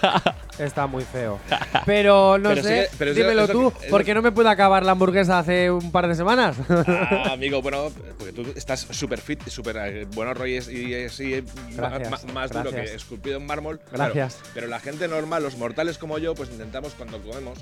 [0.59, 1.39] está muy feo.
[1.87, 4.13] Pero no Pero sí sé, que- pero es- dímelo tú, que- es ¿por lo- qué
[4.13, 6.55] no me pude acabar la hamburguesa hace un par de semanas?
[6.69, 11.43] Ah, amigo, bueno, porque tú estás súper fit, súper eh, bueno rollo y, así eh,
[11.75, 12.91] ma- Gracias, ma- más duro gracias.
[12.91, 13.79] que esculpido en mármol.
[13.91, 14.13] claro.
[14.13, 14.39] Gracias.
[14.53, 17.57] pero la gente normal, los mortales como yo, pues intentamos cuando comemos,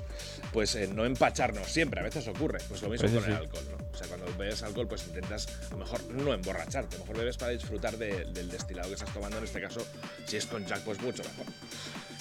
[0.52, 2.00] pues eh, no empacharnos siempre.
[2.00, 2.58] A veces ocurre.
[2.68, 3.30] Pues lo mismo con el sí.
[3.30, 3.81] alcohol, ¿no?
[3.92, 7.18] O sea, cuando bebes alcohol, pues intentas a lo mejor no emborracharte, a lo mejor
[7.18, 9.38] bebes para disfrutar de- del destilado que estás tomando.
[9.38, 9.80] En este caso,
[10.26, 11.46] si es con Jack, pues mucho mejor.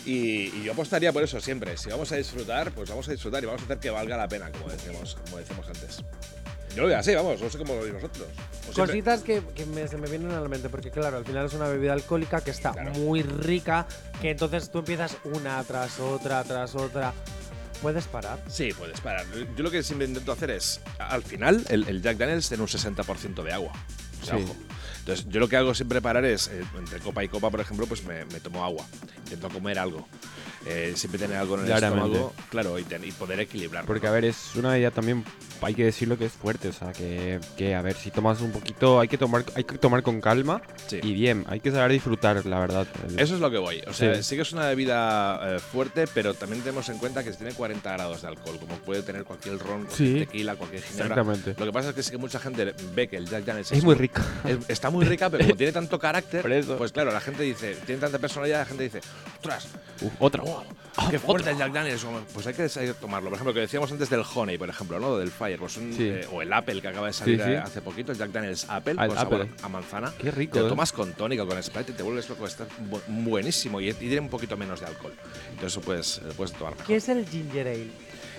[0.06, 1.78] Y, y yo apostaría por eso siempre.
[1.78, 4.28] Si vamos a disfrutar, pues vamos a disfrutar y vamos a hacer que valga la
[4.28, 6.04] pena, como decíamos, como decíamos antes.
[6.76, 8.28] Yo lo veo así, vamos, no sé cómo lo veis vosotros.
[8.74, 11.54] Cositas que, que me- se me vienen a la mente, porque claro, al final es
[11.54, 12.92] una bebida alcohólica que está Claro.
[12.94, 13.86] muy rica,
[14.22, 17.14] que entonces tú empiezas una tras otra, tras otra.
[17.82, 18.40] ¿Puedes parar?
[18.48, 19.26] Sí, puedes parar.
[19.56, 22.70] Yo lo que siempre intento hacer es, al final, el, el Jack Daniels tiene un
[22.70, 23.74] 60% de agua.
[24.22, 24.44] O sea, Sí.
[24.44, 24.56] ojo.
[25.00, 27.88] Entonces, yo lo que hago siempre parar es, eh, entre copa y copa, por ejemplo,
[27.88, 28.86] pues me, me tomo agua.
[29.24, 30.08] Intento comer algo.
[30.68, 32.06] Eh, siempre tener algo en el Claramente.
[32.06, 33.84] estómago, claro, y, ten- y poder equilibrar.
[33.86, 35.26] Porque, a ver, es una idea también,
[35.64, 38.52] hay que decirlo que es fuerte, o sea, que, que, a ver, si tomas un
[38.52, 41.00] poquito, hay que tomar, hay que tomar con calma Sí.
[41.02, 42.86] y bien, hay que saber disfrutar, la verdad.
[43.18, 43.82] Eso es lo que voy.
[43.88, 44.36] O sea, sí, Sí.
[44.36, 48.22] que es una bebida eh, fuerte, pero también tenemos en cuenta que tiene 40 grados
[48.22, 50.26] de alcohol, como puede tener cualquier ron, cualquier Sí.
[50.28, 51.06] tequila, cualquier ginebra.
[51.08, 51.56] Exactamente.
[51.58, 53.84] Lo que pasa es que sí que mucha gente ve que el Jack Daniels Es
[53.84, 54.50] muy rica.
[54.50, 56.78] es- está muy rica, pero como tiene tanto carácter, Por eso.
[56.78, 59.02] pues claro, la gente dice, tiene tanta personalidad, la gente dice,
[59.36, 59.68] ostras,
[60.02, 60.44] Uf, otra.
[60.46, 60.64] oh,
[61.10, 62.06] qué fuerte el Jack Daniels.
[62.34, 63.30] Pues hay que tomarlo.
[63.30, 65.18] Por ejemplo, lo que decíamos antes del Honey, por ejemplo, ¿no?
[65.18, 66.08] Del Fire, pues un, Sí.
[66.08, 67.56] eh, o el Apple que acaba de salir Sí, sí.
[67.56, 69.52] hace poquito, el Jack Daniels Apple, Ah, con sabor Apple.
[69.64, 70.14] a manzana.
[70.18, 70.70] Qué rico, Te lo ¿eh?
[70.70, 73.94] tomas con tónica o con Sprite y te vuelves loco, está bu- buenísimo y, y
[73.94, 75.14] tiene un poquito menos de alcohol.
[75.52, 76.88] Entonces eso puedes, eh, puedes tomar mejor.
[76.88, 77.88] ¿Qué es el ginger ale?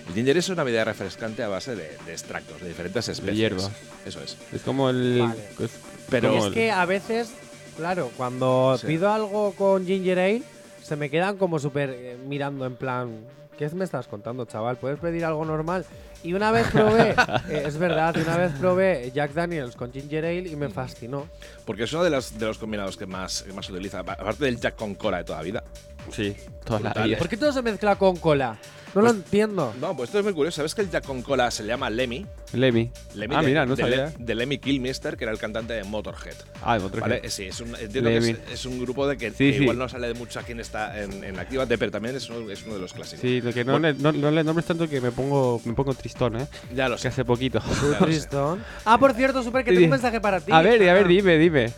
[0.08, 3.36] El ginger es una bebida refrescante a base de, de extractos, de diferentes especies.
[3.36, 3.70] hierbas.
[4.04, 4.36] Eso es.
[4.52, 5.20] Es como el.
[5.20, 5.40] Vale.
[5.60, 5.70] es
[6.10, 7.30] Pero- Y es el- que a veces,
[7.76, 8.86] claro, cuando Sí.
[8.88, 10.42] pido algo con ginger ale,
[10.82, 13.10] se me quedan como súper eh, mirando en plan,
[13.56, 14.76] ¿qué me estás contando, chaval?
[14.76, 15.86] ¿Puedes pedir algo normal?
[16.24, 17.10] Y una vez probé,
[17.48, 21.26] eh, es verdad, una vez probé Jack Daniels con ginger ale y me fascinó.
[21.64, 24.00] Porque es uno de los, de los combinados que más, que más se utiliza.
[24.00, 25.64] Aparte del Jack con cola de toda la vida.
[26.10, 27.08] Sí, toda la Brutal.
[27.08, 27.18] vida.
[27.18, 28.58] ¿Por qué todo se mezcla con cola?
[28.94, 29.72] No lo entiendo.
[29.80, 30.56] No, pues esto es muy curioso.
[30.56, 32.26] ¿Sabes que el Jack con cola se llama Lemmy?
[32.52, 32.90] Lemmy.
[33.14, 34.12] Lemmy ah, de, mira, no de, sabía.
[34.18, 36.34] Le- de Lemmy Kilmister, que era el cantante de Motorhead.
[36.62, 37.22] Ah, otro ¿Vale?
[37.22, 39.62] que- Sí, es un, entiendo que es, un grupo de que, Sí, que sí.
[39.62, 42.50] igual no sale de mucho aquí en, esta, en, en Activa, pero también es uno,
[42.50, 43.20] es uno de los clásicos.
[43.22, 43.88] Sí, lo que no, Bueno.
[43.92, 46.46] le, no, no le nombres tanto que me pongo, me pongo tristón, ¿eh?
[46.74, 47.08] Ya lo Que sé.
[47.08, 47.60] hace poquito.
[47.98, 48.62] Tristón.
[48.84, 50.52] Ah, por cierto, super que Sí, tengo un mensaje para ti.
[50.52, 51.72] A ver, a ver, dime, dime.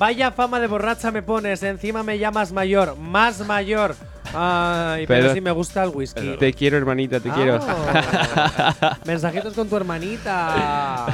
[0.00, 3.94] Vaya fama de borracha me pones, encima me llamas mayor, más mayor.
[4.32, 6.36] Ay, pero, Pero- sí me gusta el whisky.
[6.38, 7.60] Te quiero, hermanita, te quiero.
[9.04, 11.06] Mensajitos con tu hermanita.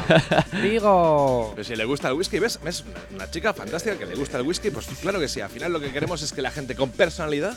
[0.63, 1.51] Digo.
[1.57, 2.61] Pero si le gusta el whisky, ¿ves?
[2.63, 2.85] ¿Ves?
[2.87, 5.41] Una, una chica fantástica que le gusta el whisky, pues claro que sí.
[5.41, 7.55] Al final lo que queremos es que la gente con personalidad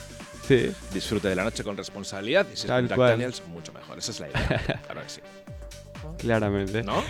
[0.48, 0.72] Sí.
[0.92, 3.10] disfrute de la noche con responsabilidad y si es Tal con Jack cual.
[3.10, 3.98] Daniels, mucho mejor.
[3.98, 4.80] Esa es la idea.
[4.86, 5.20] Claro que sí.
[6.18, 6.82] Claramente.
[6.82, 7.04] ¿No?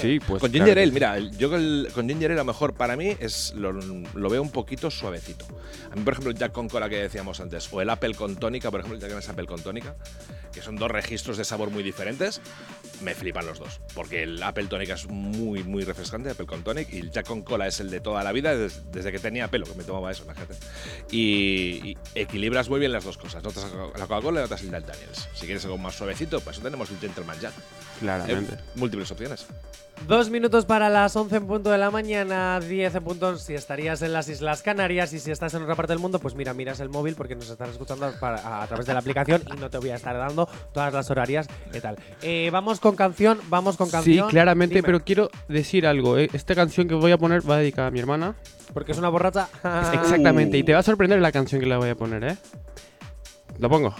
[0.00, 0.40] Sí, pues.
[0.40, 3.16] con claro Ginger que Ale, mira, yo con, Ginger Ale a lo mejor para mí
[3.20, 5.46] es lo, lo veo un poquito suavecito.
[5.90, 8.36] A mí, por ejemplo, el Jack con cola que decíamos antes, o el Apple con
[8.36, 9.94] tónica, por ejemplo, el Jack Apple con tónica,
[10.52, 12.40] que son dos registros de sabor muy diferentes,
[13.02, 13.80] me flipan los dos.
[13.94, 17.42] Porque el Apple tónica es muy, muy refrescante, Apple con tonic, y el Jack con
[17.42, 20.10] cola es el de toda la vida, des- desde, que tenía pelo, que me tomaba
[20.10, 20.54] eso, imagínate.
[21.10, 23.42] Y, y equilibras muy bien las dos cosas.
[23.42, 23.66] Notas
[23.98, 25.28] la Coca-Cola y notas el Jack Daniels.
[25.34, 27.52] Si quieres algo más suavecito, pues tenemos el Gentleman Jack.
[28.00, 28.54] Claramente.
[28.54, 29.46] Eh, múltiples opciones.
[30.08, 34.02] Dos minutos para las 11 en punto de la mañana, 10 en punto si estarías
[34.02, 36.78] en las Islas Canarias y si estás en otra parte del mundo, pues mira, miras
[36.80, 39.78] el móvil porque nos estás escuchando para- a, través de la aplicación y no te
[39.78, 41.96] voy a estar dando todas las horarias y tal.
[42.20, 44.28] Eh, vamos con canción, vamos con Sí, canción.
[44.28, 46.18] claramente, Dime, pero quiero decir algo.
[46.18, 46.28] ¿eh?
[46.34, 48.34] Esta canción que voy a poner va dedicada a mi hermana.
[48.74, 49.48] Porque es una borracha.
[49.94, 52.36] Exactamente, y te va a sorprender la canción que le voy a poner, ¿eh?
[53.58, 53.94] Lo pongo.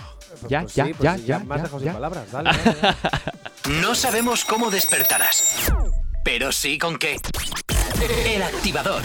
[0.49, 1.79] Ya, Pues ya, sí, pues ya, sí, ya, ya, ya.
[1.79, 2.97] sin palabras, dale, dale, dale.
[3.81, 5.73] No sabemos cómo despertarás,
[6.23, 7.17] pero sí con qué.
[8.27, 9.03] El activador.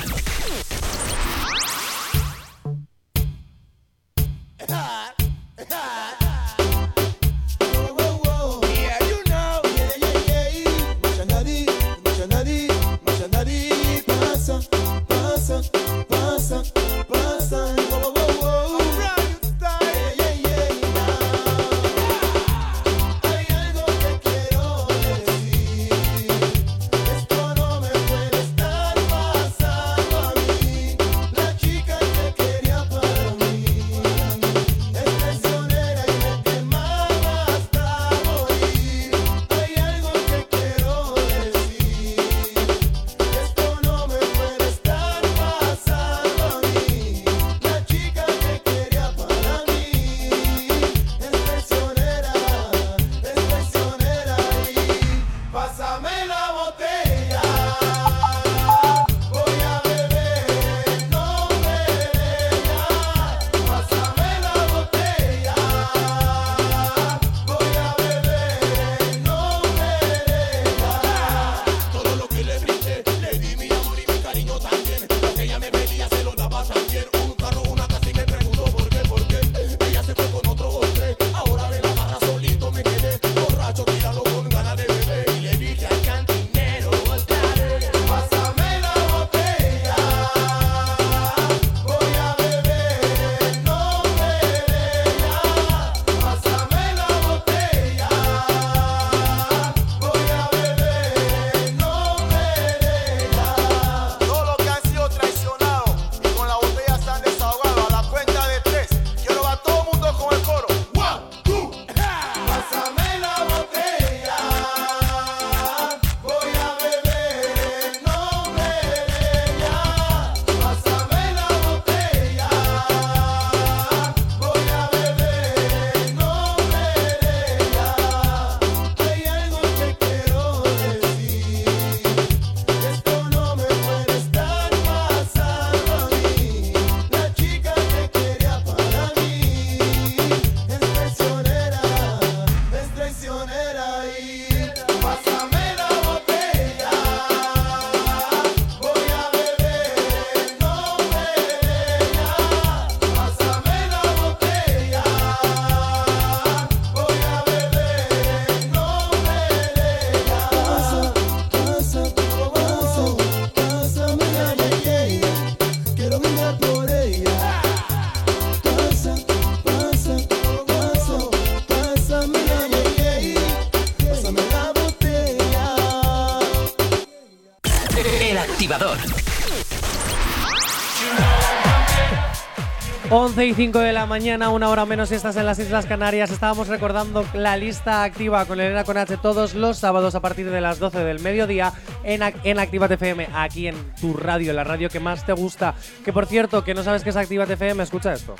[183.39, 186.29] 11 y 5 de la mañana, una hora menos si estás en las Islas Canarias.
[186.29, 190.59] Estábamos recordando la lista activa con Elena con H todos los sábados a partir de
[190.59, 191.71] las 12 del mediodía
[192.03, 195.73] en, en FM, aquí en tu radio, la radio que más te gusta.
[196.03, 198.35] Que por cierto, que no sabes qué es Actívate FM, escucha esto.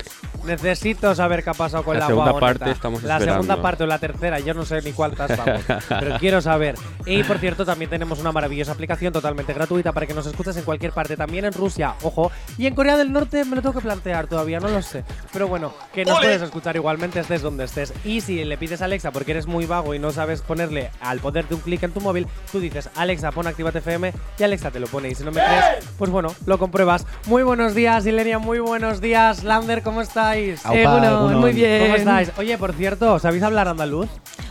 [0.48, 2.60] Necesito saber qué ha pasado con La la, segunda guagoneta.
[2.60, 3.44] parte estamos La esperando.
[3.44, 6.76] segunda parte o la tercera, yo no sé ni cuántas vamos, pero quiero saber.
[7.06, 10.64] Y por cierto, también tenemos una maravillosa aplicación totalmente gratuita para que nos escuches en
[10.64, 12.32] cualquier parte, también en Rusia, ojo.
[12.58, 15.04] Y en Corea del Norte me lo tengo que plantear todavía, no lo sé.
[15.34, 17.94] Pero bueno, que nos puedes escuchar igualmente estés donde estés.
[18.06, 21.20] Y si le pides a Alexa porque eres muy vago y no sabes ponerle al
[21.20, 24.72] poder de un clic en tu móvil, tú dices, Alexa, pon Actívate FM y Alexa
[24.72, 25.10] te lo pone.
[25.10, 25.66] Y si no me crees,
[25.98, 27.06] pues bueno, lo compruebas.
[27.26, 29.44] Muy buenos días, Ilenia, muy buenos días.
[29.44, 30.02] Lander, ¿cómo
[30.38, 30.66] estáis?
[30.66, 31.40] Aupa, Egunon, egunon.
[31.40, 31.82] muy bien.
[31.84, 32.32] ¿Cómo estáis?
[32.38, 34.08] Oye, por cierto, ¿sabéis hablar andaluz?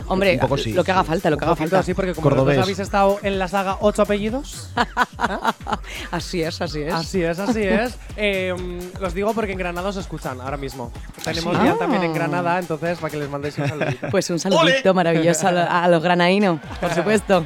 [0.09, 0.71] Hombre, Un poco sí.
[0.73, 1.83] lo que haga falta, lo que haga poquito, falta.
[1.85, 2.57] Sí, porque como Cordobés.
[2.59, 4.69] habéis estado en la saga Ocho Apellidos.
[6.11, 6.93] Así es, así es.
[6.93, 7.97] Así es, así es.
[8.15, 8.55] Eh,
[9.01, 10.91] los digo porque en Granada os escuchan ahora mismo.
[11.23, 11.63] Tenemos sí?
[11.63, 11.75] ya Ah.
[11.79, 14.07] también en Granada, entonces para que les mandéis un saludito.
[14.11, 17.45] Pues un saludito maravilloso a, lo- a los granaínos, por supuesto.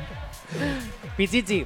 [1.18, 1.66] Pichichi,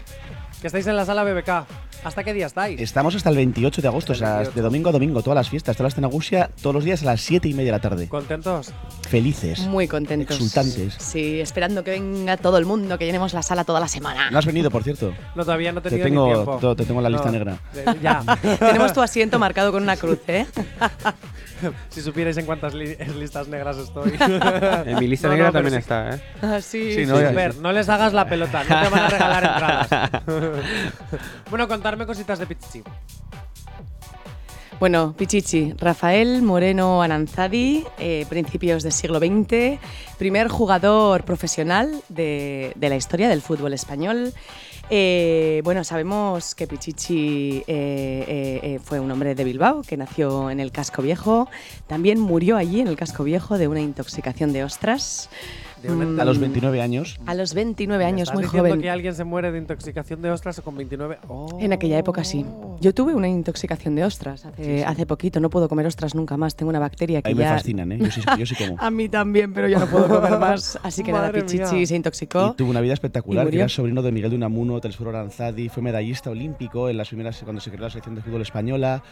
[0.62, 1.66] que estáis en la sala BBK.
[2.06, 2.80] ¿Hasta qué día estáis?
[2.80, 4.56] Estamos hasta el 28 de agosto, o sea, 28.
[4.56, 7.22] de domingo a domingo, todas las fiestas, todas las tenagusia, todos los días a las
[7.22, 8.08] 7 y media de la tarde.
[8.08, 8.72] ¿Contentos?
[9.10, 9.62] Felices.
[9.62, 10.36] Muy contentos.
[10.36, 10.94] Exultantes.
[11.00, 14.30] Sí, esperando que venga todo el mundo, que llenemos la sala toda la semana.
[14.30, 15.14] No has venido, por cierto.
[15.36, 16.58] No, todavía no he Te tenido tengo, ni tiempo.
[16.62, 17.58] to- te tengo en la lista No, negra.
[17.74, 18.22] de- ya.
[18.60, 20.46] Tenemos tu asiento marcado con una cruz, ¿eh?
[21.90, 24.14] si supierais en cuántas li- listas negras estoy.
[24.86, 25.80] En mi lista No, negra no, también sí.
[25.80, 26.20] está, ¿eh?
[26.42, 27.12] Ah, sí, Sí, sí.
[27.12, 30.22] no, Ver, no les hagas la pelota, no te van a regalar entradas.
[31.50, 32.84] bueno, contarme cositas de Pichichi.
[34.78, 39.80] Bueno, Pichichi, Rafael Moreno Aranzadi, eh, principios del siglo XX,
[40.18, 44.34] primer jugador profesional de, de la historia del fútbol español.
[44.90, 50.60] Eh, bueno, sabemos que Pichichi eh, eh, fue un hombre de Bilbao, que nació en
[50.60, 51.50] el Casco Viejo.
[51.88, 55.30] También murió allí, en el Casco Viejo, de una intoxicación de ostras.
[55.90, 57.20] Mm, A los 29 años.
[57.26, 58.82] A los 29 ¿Me años, estás muy diciendo joven.
[58.82, 61.18] que alguien se muere de intoxicación de ostras con 29?
[61.28, 61.58] Oh.
[61.60, 62.46] En aquella época sí.
[62.82, 65.40] Yo tuve una intoxicación de ostras hace, hace poquito.
[65.40, 66.56] No puedo comer ostras nunca más.
[66.56, 67.54] Tengo una bacteria que A mí me ya...
[67.56, 67.98] fascinan, ¿eh?
[68.00, 68.76] Yo sí, yo sí como.
[68.80, 70.78] A mí también, pero yo no puedo comer más.
[70.84, 71.86] Así que nada, Pichichi mía.
[71.88, 72.52] se intoxicó.
[72.54, 75.82] Y tuvo una vida espectacular, que era sobrino de Miguel de Unamuno, Telesforo Aranzadi, fue
[75.84, 79.04] medallista olímpico en las primeras cuando se creó la selección de fútbol española,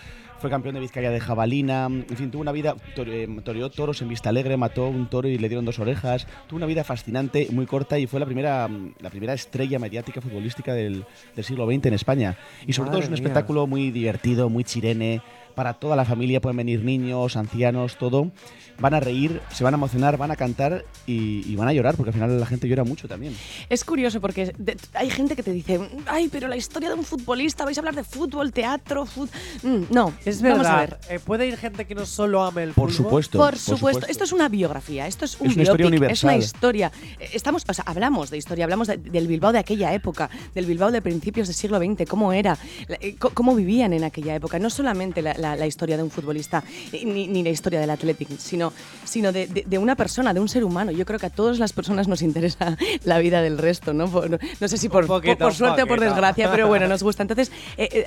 [0.43, 4.09] fue campeón de Vizcaya de jabalina, en fin, tuvo una vida, eh, toreó toros en
[4.09, 7.65] Vista Alegre, mató un toro y le dieron dos orejas, tuvo una vida fascinante, muy
[7.65, 8.69] corta y fue la primera,
[8.99, 12.37] la primera estrella mediática futbolística del, del siglo XX en España.
[12.67, 13.21] Y sobre todo es un mía.
[13.21, 15.21] espectáculo muy divertido, muy chirene,
[15.55, 18.31] para toda la familia, pueden venir niños, ancianos, todo.
[18.79, 21.95] Van a reír, se van a emocionar, van a cantar y, y van a llorar,
[21.95, 23.37] porque al final la gente llora mucho también.
[23.69, 27.03] Es curioso porque de- hay gente que te dice, ay, pero la historia de un
[27.03, 29.29] futbolista, vais a hablar de fútbol, teatro, fut-".
[29.61, 30.99] Mm, no, Es vamos a verdad.
[31.07, 31.15] ver.
[31.15, 33.05] eh, ¿Puede ir gente que no solo ame el Por fútbol?
[33.23, 33.37] supuesto.
[33.37, 36.33] Por supuesto, esto es una biografía, esto es un Es una historia biopic, es una
[36.33, 36.55] universal.
[36.55, 36.91] historia.
[37.19, 40.65] Eh, Estamos, o sea, hablamos de historia, hablamos de- del Bilbao de aquella época, del
[40.65, 42.57] Bilbao de principios del siglo XX, cómo era,
[42.89, 44.57] eh, cómo vivían en aquella época.
[44.57, 47.89] No solamente la, la- la historia de un futbolista eh, ni, ni la historia del
[47.91, 48.73] Athletic, sino,
[49.03, 50.91] sino de, de- de una persona, de un ser humano.
[50.91, 54.07] Yo creo que a todas las personas nos interesa la vida del resto, ¿no?
[54.09, 56.87] Por- no, no sé si por, poquito, por- por suerte o por desgracia, pero bueno,
[56.87, 57.21] nos gusta.
[57.23, 58.05] Entonces, eh, eh,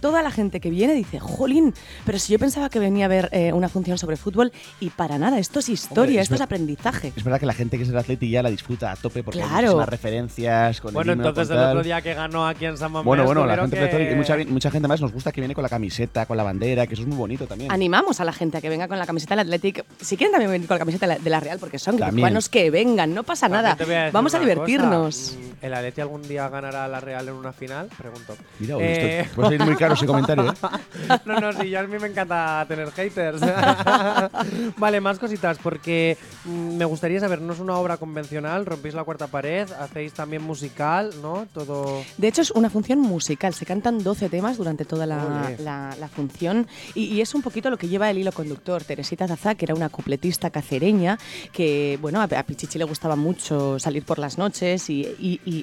[0.00, 1.74] toda la gente que viene dice, jolín,
[2.04, 5.18] pero si yo pensaba que venía a ver eh, una función sobre fútbol y para
[5.18, 7.12] nada, esto es historia, Hombre, es esto es aprendizaje.
[7.16, 9.42] Es verdad que la gente que es del Atleti ya la disfruta a tope porque
[9.42, 9.62] hay Claro.
[9.68, 12.76] muchísimas referencias con el Bueno, himno, entonces con el otro día que ganó aquí en
[12.78, 15.40] San Mamés Bueno, bueno, la gente que- y mucha, mucha gente más nos gusta que
[15.40, 17.70] viene con la camiseta, con la bandera, que eso es muy bonito también.
[17.72, 19.84] Animamos a la gente a que venga con la camiseta del Athletic.
[20.00, 23.14] Si quieren también venir con la camiseta de la, Real, porque son guipuzcoanos que vengan,
[23.14, 23.72] no pasa nada.
[23.78, 25.16] a Vamos a divertirnos.
[25.16, 25.38] cosa.
[25.38, 27.88] Mm, ¿El Atleti algún día ganará a la Real en una final?
[27.96, 28.36] Pregunto.
[28.60, 30.54] Mira, Eh, esto puede salir muy caro ese comentario, ¿eh?
[31.24, 33.40] no, no, sí, yo a mí me encanta tener haters.
[34.76, 39.04] vale, más cositas, porque mm, me gustaría saber, no es una obra convencional, rompéis la
[39.04, 41.46] cuarta pared, hacéis también musical, ¿no?
[41.52, 42.02] Todo...
[42.16, 43.54] De hecho, es una función musical.
[43.54, 45.58] Se cantan 12 temas durante toda la, Ole.
[45.62, 48.84] la- la función y, es un poquito lo que lleva el hilo conductor.
[48.84, 51.18] Teresita Zazá, que era una cupletista cacereña,
[51.52, 55.04] que bueno, a, Pichichi le gustaba mucho salir por las noches y,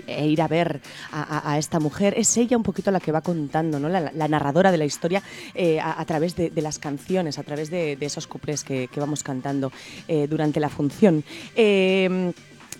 [0.07, 0.81] e ir a ver
[1.11, 2.13] a, esta mujer.
[2.17, 3.89] Es ella un poquito la que va contando, ¿no?
[3.89, 5.21] la, narradora de la historia
[5.53, 9.71] eh, a, través de, las canciones, a través de, esos cuplés que, que vamos cantando
[10.07, 11.23] eh, durante la función.
[11.55, 12.33] Eh,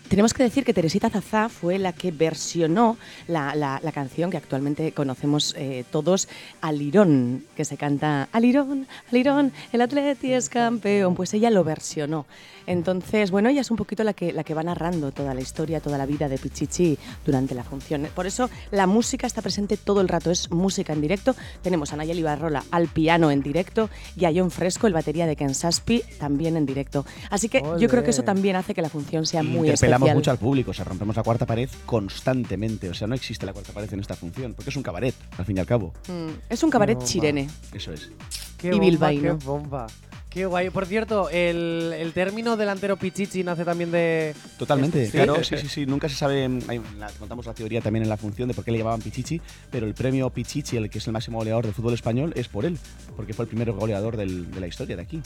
[0.10, 2.98] tenemos que decir que Teresita Zazá fue la que versionó
[3.28, 6.28] la, la- canción que actualmente conocemos eh, todos,
[6.62, 11.16] Alirón, que se canta Alirón, Alirón, el Atleti es campeón.
[11.16, 12.26] Pues ella lo versionó.
[12.68, 15.80] Entonces, bueno, ella es un poquito la que, la que va narrando toda la historia,
[15.80, 18.08] toda la vida de Pichichi durante la función.
[18.14, 21.36] Por eso la música está presente todo el rato, es música en directo.
[21.62, 25.36] Tenemos a Nayeli Barrola al piano en directo y a John Fresco, el batería de
[25.36, 27.06] Ken Saspi, también en directo.
[27.30, 30.16] Así que yo creo que eso también hace que la función sea muy Interpelamos especial.
[30.18, 32.90] mucho al público, o sea, rompemos la cuarta pared constantemente.
[32.90, 35.46] O sea, no existe la cuarta pared en esta función, porque es un cabaret, al
[35.46, 35.94] fin y al cabo.
[36.08, 37.50] Mm, es un cabaret chirene.
[37.74, 38.10] Eso es.
[38.58, 39.38] Qué Y bomba, bilbaíno.
[39.38, 39.88] Qué bomba.
[40.36, 40.70] Qué guay.
[40.70, 44.36] Por cierto, el, el término delantero pichichi nace también de...
[44.58, 45.12] Totalmente, ¿Sí?
[45.14, 45.86] claro, sí, sí, sí.
[45.86, 48.72] Nunca se sabe, hay- la- contamos la teoría también en la función de por qué
[48.72, 49.40] le llamaban Pichichi,
[49.72, 52.66] pero el premio Pichichi, el que es el máximo goleador del fútbol español, es por
[52.66, 52.78] él,
[53.16, 55.22] porque fue el primer goleador del- de la historia de aquí.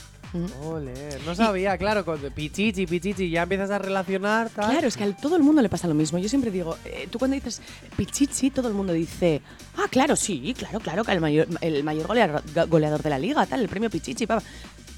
[0.62, 0.92] Ole,
[1.26, 4.70] no sabía, claro, con pichichi, pichichi, ya empiezas a relacionar, tal.
[4.70, 6.18] Claro, es que a todo el mundo le pasa lo mismo.
[6.18, 7.60] Yo siempre digo, eh, tú cuando dices
[7.96, 9.42] Pichichi, todo el mundo dice,
[9.76, 13.44] ah, claro, sí, claro, claro, que el mayor, el mayor goleador, goleador de la liga,
[13.46, 14.44] tal, el premio Pichichi, papá.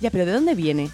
[0.00, 0.90] Ya, pero ¿de dónde viene?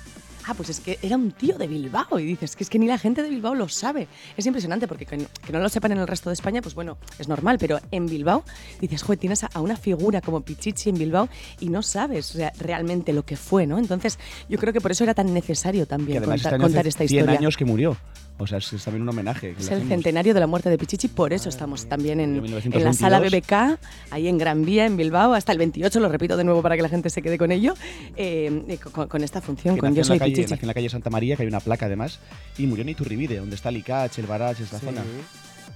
[0.49, 2.18] Ah, pues es que era un tío de Bilbao.
[2.18, 4.09] Y dices, que es que ni la gente de Bilbao lo sabe.
[4.34, 6.74] Es impresionante porque que no, que no lo sepan en el resto de España, pues
[6.74, 7.59] bueno, es normal.
[7.59, 8.44] Pero en Bilbao
[8.80, 11.28] dices, joder, tienes a, una figura como Pichichi en Bilbao
[11.61, 13.78] y no sabes o sea, realmente lo que fue, ¿no?
[13.78, 14.18] Entonces,
[14.49, 17.38] yo creo que por eso era tan necesario también contar, este contar esta 100 historia.
[17.38, 17.96] años que murió.
[18.41, 19.51] O sea, es, es también un homenaje.
[19.51, 19.89] Es el hacemos.
[19.89, 23.32] centenario de la muerte de Pichichi, por eso estamos también en, la sala 1922.
[23.32, 23.78] BBK,
[24.12, 26.82] ahí en Gran Vía, en Bilbao, hasta el 28, lo repito de nuevo para que
[26.82, 27.74] la gente se quede con ello,
[28.16, 30.51] eh, eh, con, con esta función, Que con Yo en soy la calle, Pichichi.
[30.53, 32.20] nació en la calle Santa María, que hay una placa además,
[32.57, 34.86] y murió en Iturribide, donde está el Icach, el Barach, esta Sí.
[34.86, 35.03] zona.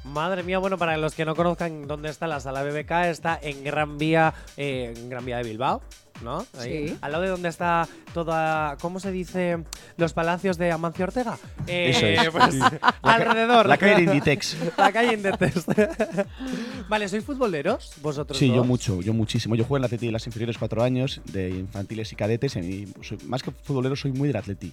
[0.05, 3.62] Madre mía, bueno, para los que no conozcan dónde está la sala BBK, está en
[3.62, 5.80] Gran Vía, eh, en Gran Vía de Bilbao,
[6.24, 6.44] ¿no?
[6.59, 6.98] Ahí, Sí.
[7.00, 9.59] Al lado de donde está toda, ¿cómo se dice?
[9.96, 11.38] Los palacios de Amancio Ortega.
[11.68, 12.30] Eh, Eso es.
[12.30, 12.57] pues,
[13.03, 13.66] alrededor.
[13.66, 14.57] La calle de Inditex.
[14.76, 15.66] La calle Inditex.
[16.88, 17.92] vale, ¿sois futboleros?
[18.03, 19.55] Vosotros Sí, yo mucho, yo muchísimo.
[19.55, 22.92] Yo jugué en la Atleti de las inferiores cuatro años, de infantiles y cadetes, y
[23.03, 24.72] soy- más que futbolero soy muy del Atleti.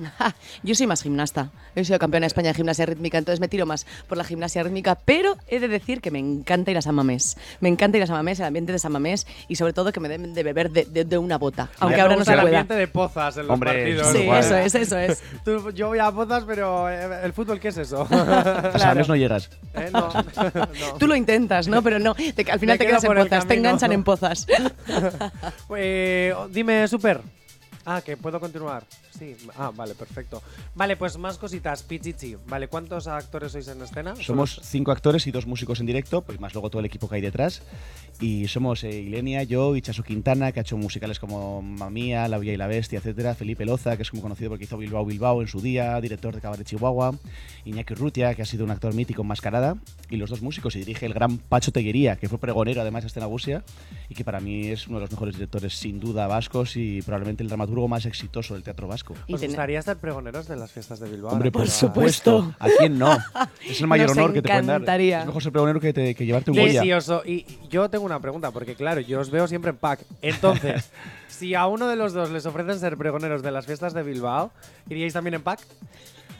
[0.62, 1.50] Yo soy más gimnasta.
[1.74, 4.62] He sido campeona de España de gimnasia rítmica, entonces me tiro más por la gimnasia
[4.62, 7.36] rítmica, pero he de decir que me encanta ir a San Mamés.
[7.60, 10.00] Me encanta ir a San Mamés, el ambiente de San Mamés y sobre todo que
[10.00, 12.40] me den de beber de, de- de una bota, aunque Me ahora no se el
[12.40, 12.60] pueda.
[12.60, 14.08] ambiente de pozas en los Hombre, partidos.
[14.12, 15.22] Sí, eso es, eso es.
[15.44, 18.06] Tú- yo voy a pozas, pero eh, el fútbol, ¿qué es eso?
[18.10, 19.50] A San no llegas.
[19.74, 20.98] Eh, no, no.
[20.98, 21.82] Tú lo intentas, ¿no?
[21.82, 24.46] Pero no, te- al final Me te quedas en el pozas, te enganchan en pozas.
[25.76, 27.20] Eh, dime, Super.
[27.86, 28.84] Ah, que puedo continuar.
[29.16, 30.42] Sí, ah, vale, perfecto.
[30.74, 31.82] Vale, pues más cositas.
[31.82, 34.14] Pichichi, vale, ¿cuántos actores sois en escena?
[34.16, 37.16] Somos cinco actores y dos músicos en directo, pues más luego todo el equipo que
[37.16, 37.62] hay detrás.
[38.20, 42.38] Y somos eh, Ilenia, yo y Chaso Quintana, que ha hecho musicales como Mamía, La
[42.38, 43.34] Villa y la Bestia, etcétera.
[43.34, 46.40] Felipe Loza, que es muy conocido porque hizo Bilbao Bilbao en su día, director de
[46.40, 47.14] Cabaret Chihuahua.
[47.64, 49.76] Iñaki Urrutia, que ha sido un actor mítico en Mascarada.
[50.08, 53.08] Y los dos músicos, y dirige el gran Pacho Teguería, que fue pregonero además de
[53.08, 53.64] Escena Busia,
[54.08, 57.42] y que para mí es uno de los mejores directores sin duda vascos y probablemente
[57.42, 58.99] el dramaturgo más exitoso del teatro vasco.
[59.26, 61.32] Y ¿Os ten- gustaría ser pregoneros de las fiestas de Bilbao?
[61.32, 62.54] Hombre, por supuesto.
[62.58, 63.16] ¿A quién no?
[63.68, 64.76] Es el mayor Nos honor que te pueden dar.
[64.76, 65.20] encantaría.
[65.20, 66.66] Es mejor ser pregonero que, te- que llevarte un Goya.
[66.80, 67.22] Delicioso.
[67.24, 70.00] Y yo tengo una pregunta, porque claro, yo os veo siempre en pack.
[70.22, 70.90] Entonces,
[71.28, 74.50] si a uno de los dos les ofrecen ser pregoneros de las fiestas de Bilbao,
[74.88, 75.60] ¿iríais también en pack?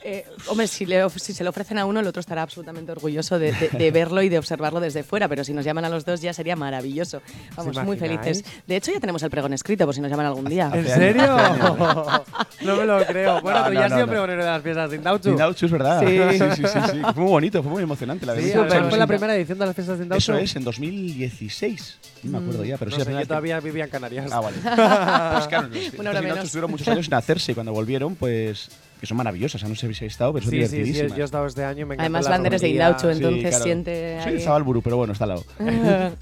[0.02, 3.38] Eh, hombre, si, le si se le ofrecen a uno, el otro estará absolutamente orgulloso
[3.38, 6.04] de, de- de verlo y de observarlo desde fuera, pero si nos llaman a los
[6.04, 7.20] dos ya sería maravilloso.
[7.56, 8.44] Vamos, muy felices.
[8.66, 10.70] De hecho, ya tenemos el pregón escrito, por si nos llaman algún día.
[10.72, 11.22] ¿En serio?
[12.62, 13.40] no me lo creo.
[13.42, 14.12] Bueno, No, tú no, ya has no, sido no.
[14.12, 15.28] pregonero de las fiestas de Indauchu.
[15.30, 16.00] Indauchu es verdad.
[16.00, 16.06] Sí.
[16.30, 17.00] Sí, sí, sí, sí.
[17.14, 18.24] Fue muy bonito, fue muy emocionante.
[18.26, 18.68] La Sí, verdad.
[18.68, 20.32] ¿cuál fue la primera edición de las fiestas de Indauchu?
[20.32, 21.98] Eso es, en 2016.
[22.22, 24.30] No me acuerdo ya, pero no sí, sé, yo todavía vivía en Canarias.
[24.32, 24.56] Ah, vale.
[24.62, 26.44] pues claro, los menos.
[26.44, 28.68] estuvieron muchos años sin hacerse y cuando volvieron, pues
[29.00, 29.56] que son maravillosas.
[29.56, 31.46] O sea, no sé si habéis estado, pero son Sí, sí, sí, yo he estado
[31.46, 32.68] este año me encanta Además, la Lander es de.
[32.68, 33.64] Indauchu, entonces claro.
[33.64, 35.44] siente de Zabalburu, pero bueno, está al lado.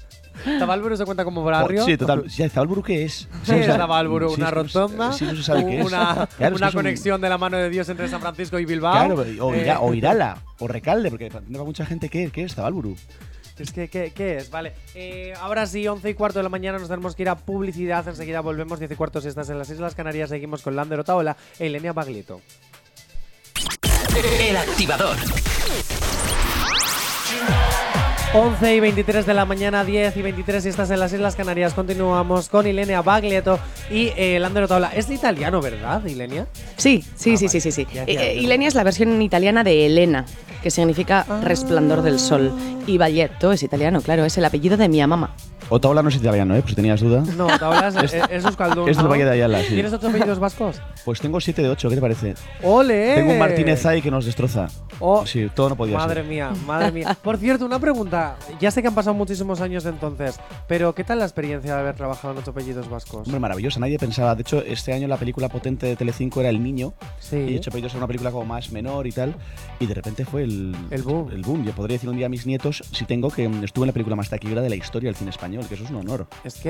[0.57, 1.83] ¿Zabalburu se cuenta como barrio?
[1.83, 2.29] Sí, total.
[2.29, 3.27] Sí, ¿Zabalburu qué es?
[3.43, 5.85] Sí, es Zabalburu, sí, una rotonda, Sí, no se sabe qué es.
[5.85, 8.57] una, Claro, es una que son- conexión de la mano de Dios entre San Francisco
[8.57, 8.93] y Bilbao.
[8.93, 9.15] Claro,
[9.45, 12.95] o, Eh, o Irala, o Recalde, porque para mucha gente, ¿qué, qué es Zabalburu?
[13.59, 14.49] Es que, ¿qué, qué es?
[14.49, 14.71] Vale.
[14.95, 18.07] Eh, ahora sí, 11 y cuarto de la mañana nos tenemos que ir a publicidad.
[18.07, 20.29] Enseguida volvemos, 10 y cuarto si estás en las Islas Canarias.
[20.29, 22.39] Seguimos con Lander Otaola e Ilenia Baglietto.
[24.23, 25.15] El activador.
[28.33, 31.73] 11 y 23 de la mañana, 10 y 23 si estás en las Islas Canarias.
[31.73, 33.59] Continuamos con Ilenia Baglietto
[33.89, 34.91] y eh, Lander Otaola.
[34.93, 36.47] Es de italiano, ¿verdad, Ilenia?
[36.75, 37.49] Sí, sí, Ah, sí, vale.
[37.49, 37.87] sí, sí, sí.
[37.93, 38.35] Ya Eh, eh.
[38.41, 40.25] Ilenia es la versión italiana de Elena,
[40.61, 41.39] que significa Ah.
[41.41, 42.51] resplandor del sol.
[42.85, 45.33] Y Baglietto es italiano, claro, es el apellido de mi mamá.
[45.69, 46.61] Otaola no es italiano, ¿eh?
[46.61, 47.23] Por si tenías duda.
[47.37, 49.11] No, Otaola es, es, Euskaldun, es del ¿no?
[49.11, 49.73] Valle de Ayala, sí.
[49.75, 50.81] ¿Tienes otros apellidos vascos?
[51.05, 52.33] Pues tengo 7 de 8, ¿qué te parece?
[52.63, 53.15] ¡Ole!
[53.15, 54.67] Tengo un Martínez ahí que nos destroza.
[54.99, 56.29] Oh, Sí, todo no podía Madre ser.
[56.29, 57.15] mía, madre mía.
[57.21, 58.35] Por cierto, una pregunta.
[58.59, 61.95] Ya sé que han pasado muchísimos años entonces, pero ¿qué tal la experiencia de haber
[61.95, 63.27] trabajado en ocho apellidos vascos?
[63.27, 64.35] Hombre, maravillosa, nadie pensaba.
[64.35, 66.93] De hecho, este año la película potente de Telecinco era El Niño.
[67.19, 67.35] Sí.
[67.37, 69.35] Y de hecho, Pedidos era una película como más menor y tal.
[69.79, 71.31] Y de repente fue el, El boom.
[71.31, 71.63] El boom.
[71.63, 74.15] Yo podría decir un día a mis nietos, si tengo, que estuve en la película
[74.15, 76.27] más taquillera de la historia del cine español, que eso es un honor.
[76.43, 76.69] Es que,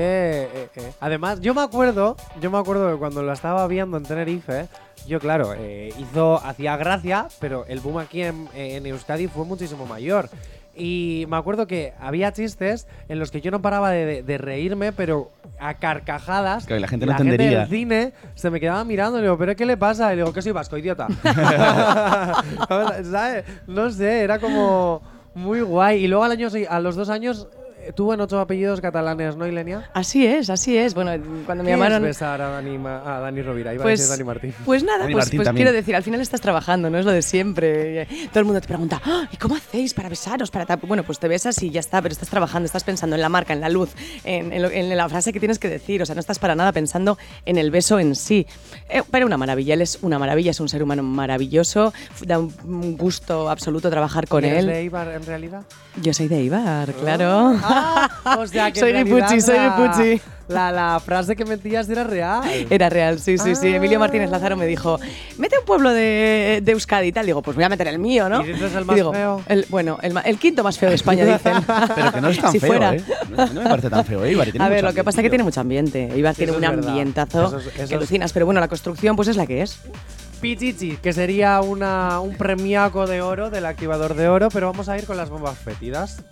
[0.52, 4.02] eh, eh, además, yo me acuerdo, yo me acuerdo que cuando la estaba viendo en
[4.04, 4.66] Tenerife,
[5.06, 9.86] yo claro, eh, hizo, hacía gracia, pero el boom aquí en, en Euskadi fue muchísimo
[9.86, 10.28] mayor.
[10.74, 14.38] Y me acuerdo que había chistes en los que yo no paraba de, de- de
[14.38, 16.64] reírme, pero a carcajadas.
[16.70, 17.58] Y la gente no la entendería.
[17.60, 20.12] del cine se me quedaba mirando y le digo, ¿pero qué le pasa?
[20.12, 21.08] Y le digo, que soy vasco, idiota.
[22.68, 23.44] ¿Sabes?
[23.66, 25.02] No sé, era como
[25.34, 26.04] muy guay.
[26.04, 27.48] Y luego al año, a los dos años
[27.94, 29.90] tuvo en ocho apellidos catalanes, ¿no, Ilenia?
[29.94, 30.94] Así es, así es.
[30.94, 31.12] Bueno,
[31.46, 32.02] cuando me ¿Qué llamaron.
[32.04, 33.72] es besar a Dani, Ma- a Dani Rovira?
[33.74, 34.54] Iba a Pues, decir Dani Martín.
[34.64, 37.22] pues nada, Dani pues, pues quiero decir, al final estás trabajando, no es lo de
[37.22, 38.06] siempre.
[38.30, 40.50] Todo el mundo te pregunta, "Ah, ¿y cómo hacéis para besaros?
[40.50, 40.78] Para tal?".
[40.82, 43.52] Bueno, pues te besas y ya está, pero estás trabajando, estás pensando en la marca,
[43.52, 43.90] en la luz,
[44.24, 46.02] en, en lo- en la frase que tienes que decir.
[46.02, 48.46] O sea, no estás para nada pensando en el beso en sí.
[48.88, 51.92] Eh, pero una maravilla, él es una maravilla, es un ser humano maravilloso,
[52.26, 54.66] da un, un gusto absoluto trabajar con ¿Y eres él.
[54.66, 55.62] de Eibar en realidad?
[56.02, 57.56] Yo soy de Ibar, claro.
[57.72, 60.20] Ah, o sea que Soy de Pucci, soy de la- Pucci.
[60.48, 62.42] La, la frase que metías era real.
[62.70, 63.68] Era real, sí, sí, sí.
[63.72, 63.76] Ah.
[63.76, 64.98] Emilio Martínez Lázaro me dijo,
[65.38, 67.24] mete un pueblo de, de Euskadi y tal.
[67.24, 68.42] Digo, pues voy a meter el mío, ¿no?
[68.44, 69.40] ¿Y dices el Y más digo, feo?
[69.46, 71.54] el- bueno, el, quinto más feo de España, dicen.
[71.94, 72.96] Pero que no es tan si feo, fuera.
[72.96, 73.04] ¿eh?
[73.30, 74.32] No, no me parece tan feo, ¿eh?
[74.32, 76.10] Ibar, tiene A ver, lo que pasa es que tiene mucho ambiente.
[76.16, 78.32] Iba tiene un es ambientazo Eso es- eso que es- alucinas.
[78.32, 79.78] Pero bueno, la construcción pues es la que es.
[80.40, 84.98] Pichichi, que sería una, un premiaco de oro del activador de oro, pero vamos a
[84.98, 86.22] ir con las bombas fétidas.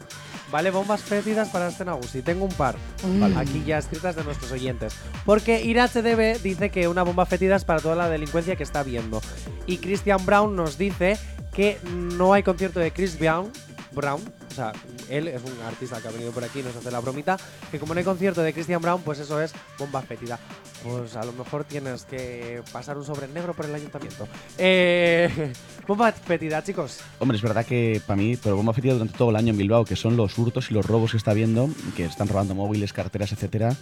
[0.51, 2.23] Vale, bombas fétidas para este Nagusi.
[2.23, 2.77] Tengo un par.
[3.21, 4.95] Vale, aquí ya escritas de nuestros oyentes.
[5.25, 9.21] Porque IRHDB dice que una bomba fétida es para toda la delincuencia que está viendo.
[9.67, 11.19] Y Christian Brown nos dice
[11.53, 13.51] que no hay concierto de Chris Brown.
[13.93, 14.21] Brown,
[14.51, 14.73] o sea,
[15.09, 17.37] él es un artista que ha venido por aquí y nos hace la bromita.
[17.71, 20.39] Que como no hay concierto de Christian Brown, pues eso es bomba fétida.
[20.83, 24.29] Pues a lo mejor tienes que pasar un sobre negro por el ayuntamiento.
[24.57, 25.53] Eh,
[25.87, 27.01] bomba fétida, chicos.
[27.19, 29.85] Hombre, es verdad que para mí, pero bomba fétida durante todo el año en Bilbao,
[29.85, 33.33] que son los hurtos y los robos que está viendo, que están robando móviles, carteras,
[33.33, 33.77] etcétera,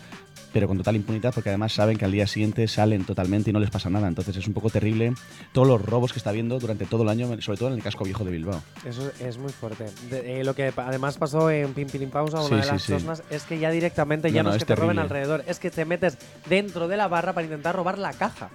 [0.56, 3.60] pero con total impunidad, porque además saben que al día siguiente salen totalmente y no
[3.60, 4.08] les pasa nada.
[4.08, 5.12] Entonces es un poco terrible
[5.52, 8.04] todos los robos que está viendo durante todo el año, sobre todo en el casco
[8.04, 8.62] viejo de Bilbao.
[8.86, 9.84] Eso es muy fuerte.
[10.10, 12.82] De- eh, lo que además pasó en Pim Pilim Pausa, una Sí, de sí, las
[12.82, 12.92] sí.
[12.94, 15.58] cosas es que ya directamente ya no, no, es es que te roben alrededor, es
[15.58, 16.16] que te metes
[16.48, 18.48] dentro de la barra para intentar robar la caja.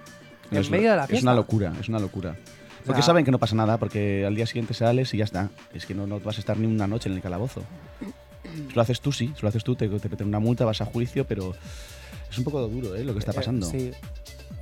[0.50, 1.30] en Es medio de la Es fiesta.
[1.30, 2.34] una locura, es una locura.
[2.84, 5.50] Porque sea- saben que no pasa nada, porque al día siguiente sales y ya está.
[5.72, 7.62] Es que no, no vas a estar ni una noche en el calabozo.
[8.68, 9.32] Si lo haces tú, sí.
[9.36, 11.54] Si lo haces tú, te, te meten una multa, vas a juicio, pero
[12.32, 13.04] es un poco duro ¿eh?
[13.04, 13.66] lo que está Eh, pasando.
[13.66, 13.92] sí.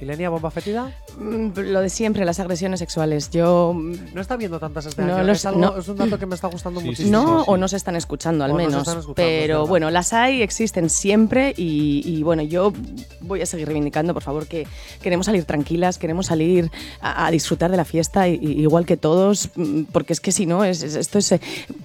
[0.00, 0.92] ¿Ilenia, bomba fétida?
[1.18, 3.30] Mm, Lo de siempre, las agresiones sexuales.
[3.30, 3.72] Yo.
[3.74, 5.24] mm, No está viendo tantas este No año.
[5.24, 5.76] los- es, algo- no.
[5.76, 7.10] es un dato que me está gustando Sí, muchísimo.
[7.12, 7.50] no, sí, sí.
[7.50, 8.82] o no se están escuchando al O no se menos.
[8.82, 12.72] están escuchando, es pero bueno, las hay, existen siempre y, y, bueno, yo
[13.20, 14.66] voy a seguir reivindicando, por favor, que
[15.02, 16.70] queremos salir tranquilas, queremos salir
[17.02, 20.32] a, a disfrutar de la fiesta, y- y igual que todos, mm, porque es que
[20.32, 21.32] si no, es, es- esto es.
[21.32, 21.40] eh,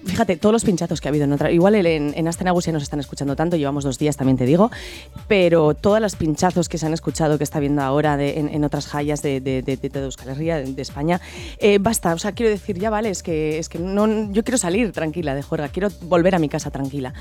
[0.06, 1.52] Fíjate, todos los pinchazos que ha habido en otra.
[1.52, 4.72] Igual en, en Astenagus ya nos están escuchando tanto, llevamos dos días, también te digo,
[5.28, 8.64] pero todas las pinchazos que se han escuchado, que está viendo ahora de- en, en
[8.64, 11.22] otras hallas de, de, de, Euskal Herria, de, España,
[11.60, 12.14] eh, basta.
[12.14, 15.34] O sea, quiero decir, ya vale, es que, es que no, yo quiero salir tranquila
[15.36, 17.14] de juerga, quiero volver a mi casa tranquila.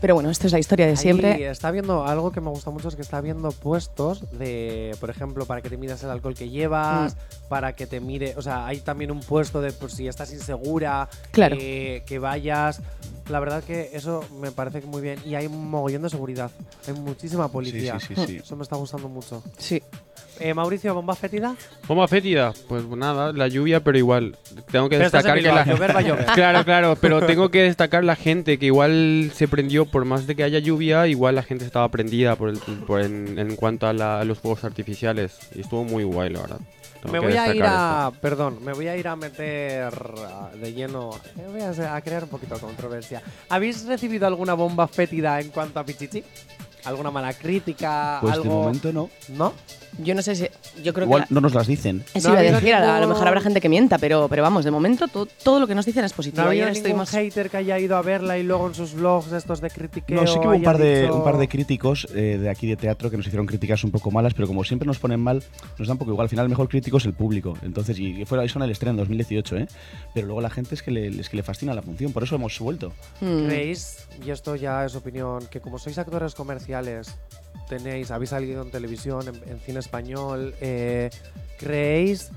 [0.00, 1.48] Pero bueno, esto es la historia de Ahí siempre.
[1.50, 5.46] está viendo algo que me gusta mucho es que está viendo puestos de, por ejemplo,
[5.46, 7.48] para que te midas el alcohol que llevas, Mm.
[7.48, 11.08] para que te mire, o sea, hay también un puesto de por si estás insegura,
[11.30, 11.56] Claro.
[11.56, 12.80] que, que vayas.
[13.28, 16.50] La verdad que eso me parece que muy bien y hay un mogollón de seguridad,
[16.88, 17.98] hay muchísima policía.
[18.00, 18.36] sí, sí, sí.
[18.44, 19.42] Eso me está gustando mucho.
[19.58, 19.80] Sí.
[20.40, 21.54] Eh, Mauricio, bomba fétida.
[21.86, 24.36] Bomba fétida, pues nada, la lluvia, pero igual
[24.72, 26.26] tengo que Pero destacar que la llover va a llover.
[26.34, 30.34] Claro, claro, pero tengo que destacar la gente que igual se prendió por más de
[30.34, 33.92] que haya lluvia, igual la gente estaba prendida por el, por en, en cuanto a,
[33.92, 36.60] la- a los fuegos artificiales y estuvo muy guay, la verdad.
[37.10, 38.12] Me voy a ir a.
[38.20, 39.92] Perdón, me voy a ir a meter
[40.28, 41.10] ah, de lleno.
[41.36, 43.22] Me voy a, a crear un poquito de controversia.
[43.48, 46.22] ¿Habéis recibido alguna bomba fétida en cuanto a Pichichi?
[46.84, 48.18] ¿Alguna mala crítica?
[48.20, 48.44] Pues algo...
[48.44, 49.10] de momento no.
[49.28, 49.52] ¿No?
[49.98, 50.46] Yo no sé si.
[50.82, 51.34] Yo creo Igual que.
[51.34, 52.02] no nos las dicen.
[52.14, 53.98] Eso No iba ha a decir, a, a lo ningún- mejor habrá gente que mienta,
[53.98, 56.42] pero, pero vamos, de momento to- todo lo que nos dicen es ¿No positivo.
[56.44, 57.10] ha habido Ayer ningún estuvimos.
[57.10, 60.26] hater que haya ido a verla y luego en sus vlogs estos de critiqueo No,
[60.26, 62.76] sí que hubo un par de, dicho- un par de críticos eh, de aquí de
[62.76, 65.42] teatro que nos hicieron críticas un poco malas, pero como siempre nos ponen mal,
[65.78, 66.24] nos da un poco igual.
[66.24, 67.58] Al final el mejor crítico es el público.
[67.60, 69.68] Entonces, y fue eso en el estreno en 2018, ¿eh?
[70.14, 72.34] Pero luego la gente es que le, es que le fascina la función, por eso
[72.36, 72.94] hemos vuelto.
[73.20, 73.44] Mm.
[73.46, 77.14] ¿Creéis, y esto ya es opinión, que como sois actores comerciales,
[77.68, 81.10] tenéis, habéis salido en televisión, en, cine español, eh,
[81.58, 82.30] ¿creéis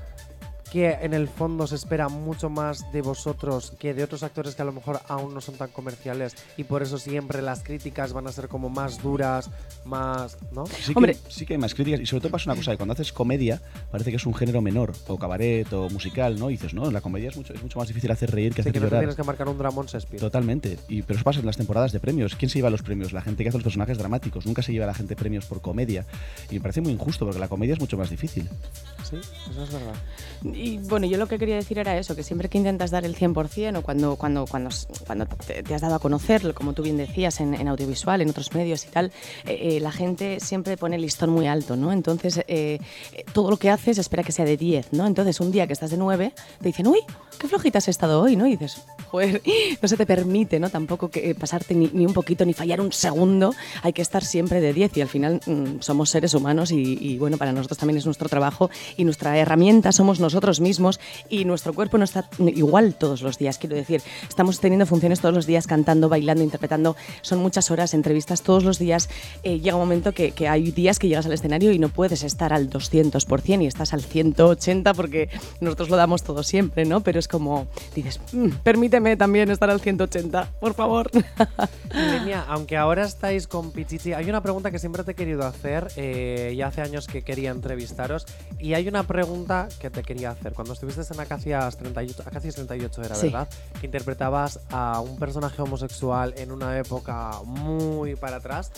[0.75, 4.61] que en el fondo se espera mucho más de vosotros que de otros actores que
[4.61, 8.27] a lo mejor aún no son tan comerciales y por eso siempre las críticas van
[8.27, 9.49] a ser como más duras,
[9.85, 10.65] más, ¿no?
[10.65, 11.15] Sí Hombre.
[11.15, 13.13] que, sí que hay más críticas y sobre todo pasa una cosa, que cuando haces
[13.13, 16.49] comedia parece que es un género menor, o cabaret, o musical, ¿no?
[16.49, 18.71] Y dices, no, la comedia es mucho, es mucho más difícil hacer reír que Así
[18.71, 18.99] hacer que no llorar.
[18.99, 20.19] tienes que marcar un Dramón Shakespeare.
[20.19, 20.77] Totalmente.
[20.89, 22.35] Y, pero eso pasa en las temporadas de premios.
[22.35, 23.13] ¿Quién se lleva los premios?
[23.13, 24.45] La gente que hace los personajes dramáticos.
[24.45, 26.05] Nunca se lleva a la gente premios por comedia.
[26.51, 28.49] Y me parece muy injusto porque la comedia es mucho más difícil.
[29.09, 29.15] Sí,
[29.49, 29.95] eso es verdad.
[30.43, 33.15] Y bueno, yo lo que quería decir era eso, que siempre que intentas dar el
[33.15, 34.69] 100% o cuando, cuando, cuando,
[35.05, 38.85] cuando te, has dado a conocer, como tú bien decías, en, audiovisual, en otros medios
[38.85, 39.11] y tal,
[39.45, 41.91] eh, eh, la gente siempre pone el listón muy alto, ¿no?
[41.91, 42.79] Entonces, eh,
[43.33, 45.05] todo lo que haces espera que sea de 10, ¿no?
[45.07, 46.99] Entonces, un día que estás de 9, te dicen, uy,
[47.39, 48.47] qué flojita has estado hoy, ¿no?
[48.47, 49.41] Y dices, joder,
[49.81, 50.69] no se te permite, ¿no?
[50.69, 53.53] Tampoco que pasarte ni, ni un poquito, ni fallar un segundo,
[53.83, 57.17] hay que estar siempre de 10 y al final mm, somos seres humanos y, y,
[57.17, 60.99] bueno, para nosotros también es nuestro trabajo y nuestra herramienta somos nosotros mismos
[61.29, 65.33] y nuestro cuerpo no está igual todos los días, quiero decir, estamos teniendo funciones todos
[65.33, 69.09] los días, cantando, bailando, interpretando, son muchas horas, entrevistas todos los días,
[69.43, 72.23] eh, llega un momento que, que hay días que llegas al escenario y no puedes
[72.23, 75.29] estar al 200% y estás al 180 porque
[75.59, 77.01] nosotros lo damos todo siempre, ¿no?
[77.01, 81.09] Pero es como, dices, "Mm, permíteme también estar al 180, por favor.
[81.93, 85.87] Ilenia, aunque ahora estáis con Pichichi, hay una pregunta que siempre te he querido hacer
[85.95, 88.25] eh, y hace años que quería entrevistaros.
[88.59, 90.34] Y hay una pregunta que te quería hacer.
[90.53, 93.27] Cuando estuviste en Acacias 38, Acacias 38 era, Sí.
[93.27, 93.47] ¿verdad?
[93.79, 98.71] Que interpretabas a un personaje homosexual en una época muy para atrás.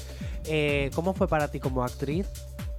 [0.46, 2.28] Eh, ¿Cómo fue para ti como actriz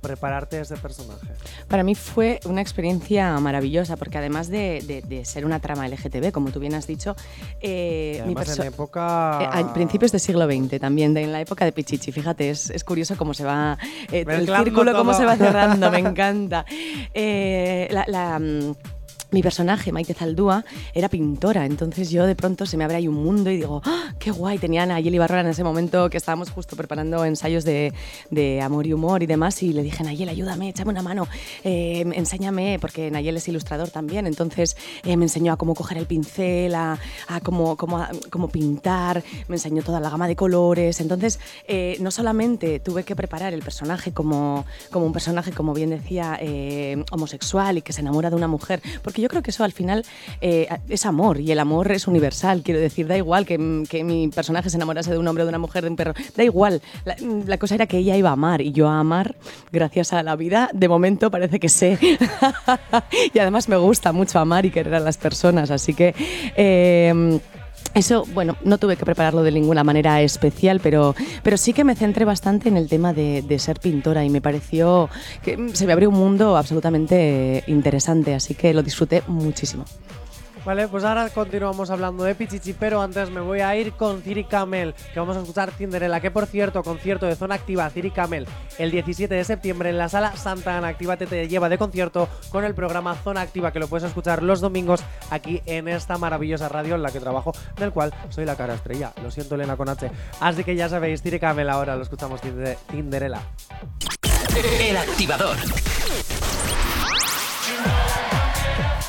[0.01, 1.27] prepararte ese personaje?
[1.69, 6.33] Para mí fue una experiencia maravillosa porque además de, de- de ser una trama LGTB,
[6.33, 7.15] como tú bien has dicho,
[7.61, 9.39] eh, mi en época...
[9.43, 12.13] Eh, a principios del siglo XX también, de- en la época de Pichichi.
[12.13, 13.79] Fíjate, es, es curioso cómo se va.
[14.13, 16.65] eh, el círculo, cómo se va cerrando, me encanta.
[17.15, 18.75] Eh, la- la, mm,
[19.31, 20.65] mi personaje, Maite Zaldúa,
[20.95, 24.15] era pintora, entonces yo de pronto se me abre ahí un mundo y digo, ¡Ah,
[24.19, 24.59] ¡qué guay!
[24.59, 27.93] Tenía a Nayeli Barrola en ese momento que estábamos justo preparando ensayos de,
[28.31, 31.29] de amor y humor y demás y le dije, Nayel, ayúdame, échame una mano,
[31.63, 36.07] eh, enséñame, porque Nayel es ilustrador también, entonces eh, me enseñó a cómo coger el
[36.07, 36.99] pincel, a,
[37.43, 42.81] cómo, cómo, cómo pintar, me enseñó toda la gama de colores, entonces eh, no solamente
[42.81, 46.41] tuve que preparar el personaje como, como un personaje, como bien decía,
[47.11, 50.05] homosexual y que se enamora de una mujer, porque yo creo que eso al final
[50.41, 52.63] eh, es amor y el amor es universal.
[52.63, 55.59] Quiero decir, da igual que, que mi personaje se enamorase de un hombre, de una
[55.59, 56.15] mujer, de un perro.
[56.37, 56.83] Da igual.
[57.05, 57.17] La,
[57.47, 59.37] la cosa era que ella iba a amar y yo a amar,
[59.73, 61.99] gracias a la vida, de momento parece que sé.
[63.35, 65.71] y además me gusta mucho amar y querer a las personas.
[65.71, 66.15] Así que.
[66.57, 67.41] eh,
[67.95, 71.95] eso, bueno, no tuve que prepararlo de ninguna manera especial, pero, pero sí que me
[71.95, 75.09] centré bastante en el tema de, de ser pintora y me pareció
[75.43, 79.85] que mm, se me abrió un mundo absolutamente interesante, así que lo disfruté muchísimo.
[80.69, 84.45] Vale, pues ahora continuamos hablando de Pichichi, pero antes me voy a ir con Ciri
[84.45, 88.47] Camel, que vamos a escuchar Cinderella, que por cierto, concierto de Zona Activa Ciri Camel
[88.77, 92.67] el 17 de septiembre en la sala Santa Ana Actívate te lleva de concierto con
[92.67, 95.01] el programa Zona Activa, que lo puedes escuchar los domingos
[95.31, 99.15] aquí en esta maravillosa radio en la que trabajo, del cual soy la cara estrella.
[99.23, 100.11] Lo siento, Elena con H.
[100.39, 102.43] Así que ya sabéis, Ciri Camel ahora lo escuchamos
[102.91, 103.41] Cinderella.
[104.79, 105.57] El activador.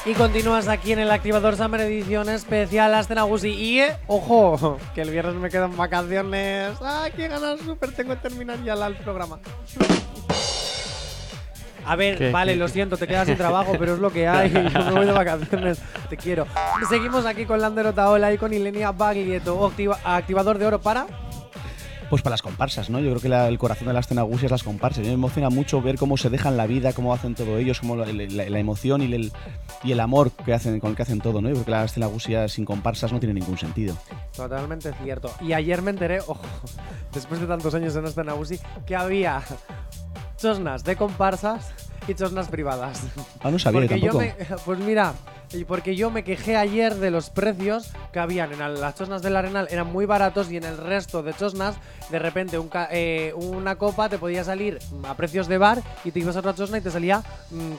[0.10, 3.50] Y continúas aquí en el Activador Summer Edición especial Astenagusi.
[3.50, 6.72] Y, eh, ojo, que el viernes me quedan vacaciones.
[6.82, 7.92] ¡Ah, qué ganas súper!
[7.92, 9.38] Tengo que terminar ya el programa.
[11.86, 14.28] A ver, ¿Qué, vale, qué, lo siento, te quedas sin trabajo, pero es lo que
[14.28, 14.50] hay.
[14.74, 15.80] Yo me voy de vacaciones.
[16.10, 16.48] Te quiero.
[16.90, 19.64] Seguimos aquí con Lander Otaola y con Ilenia Baglietto.
[19.68, 21.06] Activa- activador de oro para.
[22.10, 23.00] Pues para las comparsas, ¿no?
[23.00, 25.06] Yo creo que la- el corazón de las Tenagusi es las comparsas.
[25.06, 28.06] Me emociona mucho ver cómo se dejan la vida, cómo hacen todo ellos, cómo la,
[28.08, 29.32] la- la emoción y el,
[29.84, 31.50] y el amor que hacen, con el que hacen todo, ¿no?
[31.50, 33.96] Yo creo que las Tenagusias sin comparsas no tienen ningún sentido.
[34.36, 35.32] Totalmente cierto.
[35.40, 36.42] Y ayer me enteré, ojo,
[37.14, 39.44] después de tantos años en este Nabusi, que había
[40.38, 41.72] chosnas de comparsas
[42.08, 43.04] y chosnas privadas.
[43.42, 44.36] Ah, no sabía yo Porque yo tampoco.
[44.50, 45.14] me, pues mira,
[45.54, 49.36] y porque yo me quejé ayer de los precios que habían en las chosnas del
[49.36, 51.76] Arenal, eran muy baratos y en el resto de chosnas,
[52.12, 56.20] de repente un eh, una copa te podía salir a precios de bar y te
[56.20, 57.24] ibas a otra chosna y te salía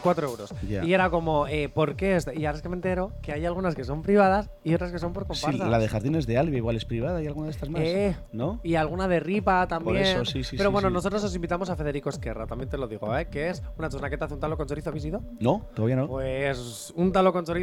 [0.03, 0.55] 4 euros.
[0.68, 0.85] Ya.
[0.85, 2.16] Y era como, eh, ¿por qué?
[2.16, 2.39] este?
[2.39, 4.99] Y ahora es que me entero que hay algunas que son privadas y otras que
[4.99, 5.68] son por Sí, comparsas.
[5.68, 7.83] la de Jardines de Albi igual es privada y alguna de estas más.
[7.83, 8.61] Eh, ¿No?
[8.62, 9.97] Y alguna de Ripa también.
[9.99, 10.95] eso, sí, sí, Pero sí, bueno, sí.
[10.95, 13.27] nosotros os invitamos a Federico Esquerra, también te lo digo, ¿eh?
[13.31, 15.23] Que es una chosna que te hace un talo con chorizo, ¿habéis ido?
[15.39, 16.07] No, todavía no.
[16.09, 17.60] Pues un talo con chorizo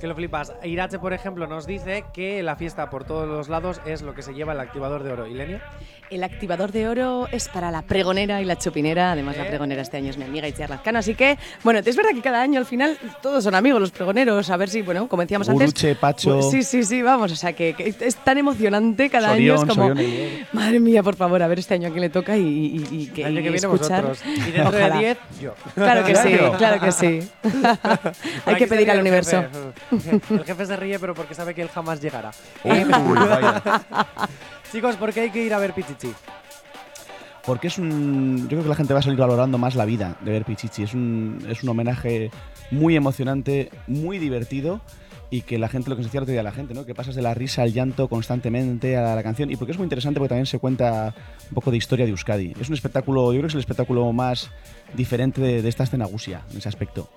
[0.00, 0.52] que lo flipas.
[0.62, 4.22] Irache, por ejemplo, nos dice que la fiesta por todos los lados es lo que
[4.22, 5.26] se lleva el activador de oro.
[5.26, 5.58] ¿Y Lenio?
[6.10, 9.12] El activador de oro es para la pregonera y la chupinera.
[9.12, 9.48] Además, la Eh.
[9.48, 10.98] pregonera este año es mi amiga Itziar Lazcano.
[10.98, 14.50] Así que, bueno, es verdad que cada año al final todos son amigos los pregoneros.
[14.50, 15.68] A ver si, bueno, como decíamos antes.
[15.70, 16.34] Guruche, Pacho.
[16.34, 17.32] Pues sí, sí, sí, vamos.
[17.32, 19.54] O sea, que, que es tan emocionante cada año.
[19.54, 22.10] Es como, Sorión y- madre mía, por favor, a ver este año a quién le
[22.10, 24.04] toca y, y- y que El año y que viene escuchar.
[24.06, 24.22] vosotros.
[24.36, 24.94] Y dentro Ojalá.
[24.96, 25.54] de 10, yo.
[25.74, 26.80] Claro que sí, Claro.
[26.80, 27.28] que sí.
[28.46, 29.31] Hay que pedir al universo.
[29.32, 32.30] El jefe se ríe, pero porque sabe que él jamás llegará.
[32.64, 33.62] Uy, vaya.
[34.72, 36.12] Chicos, ¿por qué hay que ir a ver Pichichi?
[37.44, 38.42] Porque es un.
[38.42, 40.84] Yo creo que la gente va a salir valorando más la vida de ver Pichichi.
[40.84, 42.30] Es un, es un homenaje
[42.70, 44.80] muy emocionante, muy divertido.
[45.28, 46.84] Y que la gente, lo que se decía el otro día a la gente, ¿no?
[46.84, 49.50] Que pasas de la risa al llanto constantemente a la canción.
[49.50, 51.14] Y porque es muy interesante porque también se cuenta
[51.48, 52.52] un poco de historia de Euskadi.
[52.60, 54.50] Es un espectáculo, yo creo que es el espectáculo más
[54.92, 57.08] diferente de, de esta escena Gusia, en ese aspecto.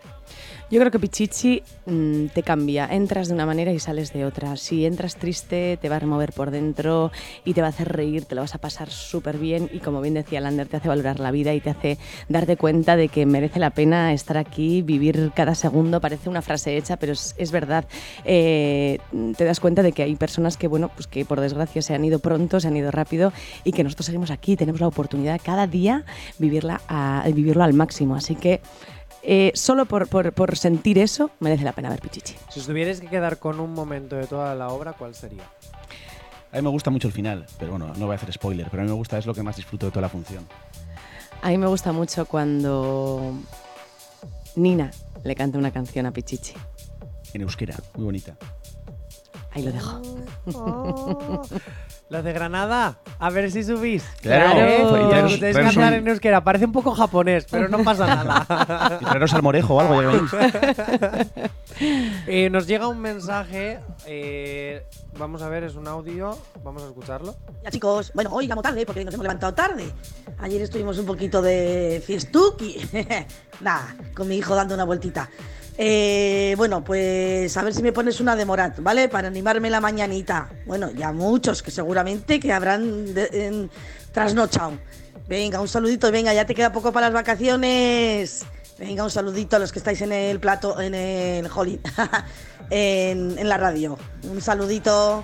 [0.71, 2.87] Yo creo que Pichichi mm, te cambia.
[2.91, 4.57] Entras de una manera y sales de otra.
[4.57, 7.11] Si entras triste, te va a remover por dentro
[7.45, 9.69] y te va a hacer reír, te lo vas a pasar súper bien.
[9.71, 11.99] Y como bien decía Lander, te hace valorar la vida y te hace
[12.29, 16.01] darte cuenta de que merece la pena estar aquí, vivir cada segundo.
[16.01, 17.85] Parece una frase hecha, pero es, es verdad.
[18.25, 18.97] Eh,
[19.37, 22.03] te das cuenta de que hay personas que, bueno, pues que por desgracia se han
[22.03, 23.31] ido pronto, se han ido rápido
[23.63, 24.55] y que nosotros seguimos aquí.
[24.55, 26.05] Tenemos la oportunidad cada día
[26.39, 28.15] vivirla a- vivirlo al máximo.
[28.15, 28.61] Así que
[29.27, 32.35] eh, solo por, por- por sentir eso merece la pena ver Pichichi.
[32.49, 35.43] Si os tuvierais que quedar con un momento de toda la obra, ¿cuál sería?
[36.51, 38.81] A mí me gusta mucho el final, pero bueno, no voy a hacer spoiler, pero
[38.81, 40.47] a mí me gusta, es lo que más disfruto de toda la función.
[41.41, 43.33] A mí me gusta mucho cuando
[44.55, 44.89] Nina
[45.23, 46.53] le canta una canción a Pichichi.
[47.33, 48.37] En euskera, muy bonita.
[49.51, 50.01] Ahí lo dejo.
[52.07, 54.03] Los de Granada, a ver si subís.
[54.21, 54.59] Claro.
[54.59, 54.77] ¿Eh?
[54.79, 56.43] Y Y traeros cantar un- en euskera.
[56.43, 58.99] Parece un poco japonés, pero no pasa nada.
[59.01, 61.49] Y traeros al morejo o algo, ya que.
[62.27, 63.79] Eh, nos llega un mensaje.
[64.05, 64.85] eh,
[65.17, 66.37] vamos a ver, es un audio.
[66.63, 67.35] Vamos a escucharlo.
[67.63, 69.91] Ya chicos, bueno, hoy llegamos tarde porque nos hemos levantado tarde.
[70.39, 72.77] Ayer estuvimos un poquito de fiestuki.
[73.61, 75.27] Nada, con mi hijo dando una vueltita.
[75.77, 79.09] Eh, bueno, pues a ver si me pones una de Morat, ¿vale?
[79.09, 80.49] Para animarme la mañanita.
[80.65, 83.69] Bueno, ya muchos que seguramente que habrán de-
[84.13, 84.73] trasnochado.
[85.27, 88.43] Venga, un saludito, venga, ya te queda poco para las vacaciones.
[88.77, 91.81] Venga, un saludito a los que estáis en el plato, en el jolín,
[92.69, 93.97] en, en la radio.
[94.29, 95.23] Un saludito.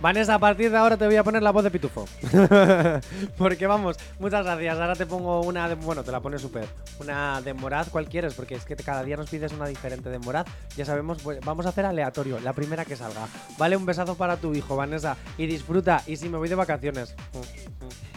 [0.00, 2.06] Vanessa, a partir de ahora te voy a poner la voz de pitufo.
[3.38, 4.78] porque vamos, muchas gracias.
[4.78, 6.66] Ahora te pongo una de, bueno, te la pone súper.
[6.98, 8.34] Una de Moraz, ¿cuál quieres?
[8.34, 10.46] Porque es que cada día nos pides una diferente de Moraz.
[10.76, 13.26] Ya sabemos, pues, vamos a hacer aleatorio, la primera que salga.
[13.58, 15.16] Vale, un besazo para tu hijo, Vanessa.
[15.38, 16.02] Y disfruta.
[16.06, 17.14] Y si me voy de vacaciones.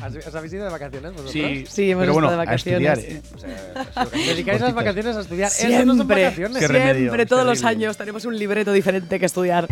[0.01, 1.31] ¿Has- ¿Os habéis ido de vacaciones vosotros?
[1.69, 3.15] Sí, hemos pero bueno, de a estudiar, vacaciones.
[3.15, 3.21] ¿eh?
[3.35, 5.51] O sea, Dedicáis las vacaciones a estudiar.
[5.51, 6.67] Eso no son Siempre, vacaciones.
[6.67, 9.67] Siempre, todos los años tenemos un libreto diferente que estudiar.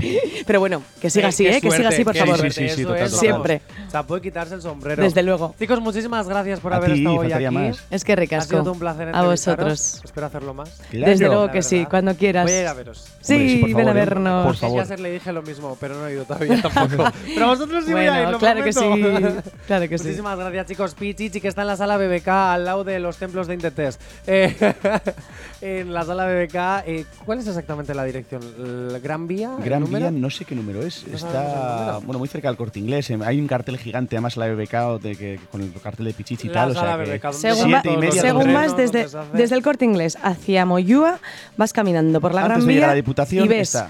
[0.47, 1.61] Pero bueno, que siga Eh, así, ¿eh?
[1.61, 2.37] Que siga suerte, así, por favor.
[2.41, 3.19] Sí, sí, sí, eso total, es, total.
[3.19, 3.61] Siempre.
[3.87, 5.03] O sea, puede quitarse el sombrero.
[5.03, 5.55] Desde luego.
[5.59, 7.57] Chicos, muchísimas gracias por A haber ti, estado hoy faltaría aquí.
[7.57, 7.83] más.
[7.89, 8.49] Es que Ha ricasco.
[8.49, 9.65] sido todo un placer A entrevistaros.
[9.69, 10.01] vosotros.
[10.05, 10.69] Espero hacerlo más.
[10.89, 11.11] Claro.
[11.11, 11.89] Desde luego La que sí, verdad.
[11.89, 12.43] cuando quieras.
[12.45, 13.07] Voy a ir a veros.
[13.21, 13.93] Sí, Hombre, sí, por ven a favor, ¿eh?
[14.05, 14.45] vernos.
[14.45, 14.77] Por A favor.
[14.79, 17.11] Yaser le dije lo mismo, pero no he ido todavía tampoco.
[17.33, 18.79] pero vosotros sí voy a ir, Bueno, lo claro que sí.
[18.79, 19.41] prometo.
[19.67, 20.03] Claro que sí.
[20.05, 20.93] Muchísimas gracias, chicos.
[20.95, 23.99] Pichichi, que está en la sala BBK, al lado de los templos de Intetes.
[24.27, 24.55] Eh,
[25.65, 26.55] en la sala BBK,
[26.87, 28.41] eh, ¿cuál es exactamente la dirección?
[28.59, 29.55] ¿El Gran Vía?
[29.57, 29.83] ¿El Gran?
[29.85, 31.05] Vía, no sé qué número es.
[31.07, 32.01] No Está número.
[32.01, 33.09] bueno, muy cerca del corte inglés.
[33.09, 36.47] eh, Hay un cartel gigante, además, la BBK de que, con el cartel de Pichichi
[36.47, 36.71] y La tal.
[36.71, 39.85] O sala sea BBK, Según, va- Siete y media, según estrenos, desde, desde el corte
[39.85, 41.19] inglés hacia Moyúa,
[41.57, 43.89] vas caminando por la Antes Gran Vía a la Diputación y ves está.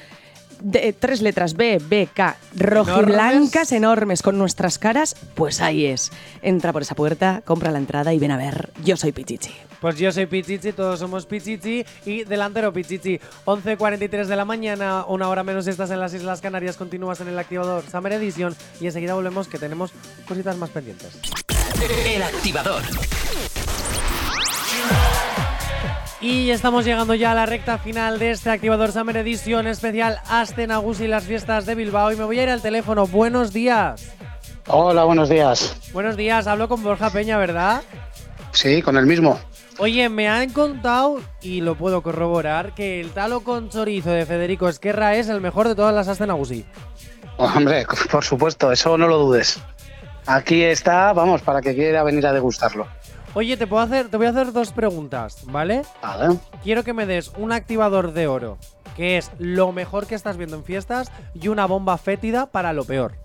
[0.65, 6.11] De- tres letras B, B, K, rojiblancas enormes con nuestras caras, pues ahí es.
[6.41, 9.51] Entra por esa puerta, compra la entrada y ven a ver Yo soy Pichichi.
[9.79, 13.19] Pues yo soy Pichichi, todos somos Pichichi y delantero Pichichi.
[13.45, 17.37] 11.43 de la mañana, una hora menos estás en las Islas Canarias, continúas en el
[17.37, 19.91] activador Summer Edition y enseguida volvemos que tenemos
[20.27, 21.19] cositas más pendientes.
[22.05, 22.81] El activador.
[26.25, 30.65] Y estamos llegando ya a la recta final de este activador Summer Edition especial Aste
[30.65, 33.05] Nagusi y las fiestas de Bilbao y me voy a ir al teléfono.
[33.05, 34.11] Buenos días.
[34.65, 35.91] Hola, buenos días.
[35.93, 37.83] Buenos días, hablo con Borja Peña, ¿verdad?
[38.53, 39.39] Sí, con el mismo.
[39.77, 44.67] Oye, me han contado, y lo puedo corroborar, que el talo con chorizo de Federico
[44.67, 46.65] Esquerra es el mejor de todas las Aste Nagusi.
[47.37, 49.59] Hombre, por supuesto, eso no lo dudes.
[50.25, 52.87] Aquí está, vamos, para que quiera venir a degustarlo.
[53.35, 55.81] Oye, te puedo hacer, te voy a hacer dos preguntas, ¿vale?
[56.01, 56.37] Vale.
[56.63, 58.57] Quiero que me des un activador de oro,
[58.95, 62.85] que es lo mejor que estás viendo en fiestas, y una bomba fétida para lo
[62.85, 63.15] peor.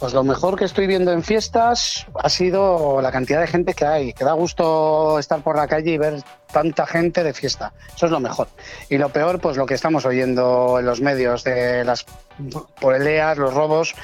[0.00, 3.86] Pues lo mejor que estoy viendo en fiestas ha sido la cantidad de gente que
[3.86, 4.12] hay.
[4.12, 7.72] Que da gusto estar por la calle y ver tanta gente de fiesta.
[7.94, 8.48] Eso es lo mejor.
[8.90, 12.04] Y lo peor, pues lo que estamos oyendo en los medios de las
[12.80, 13.94] peleas, los robos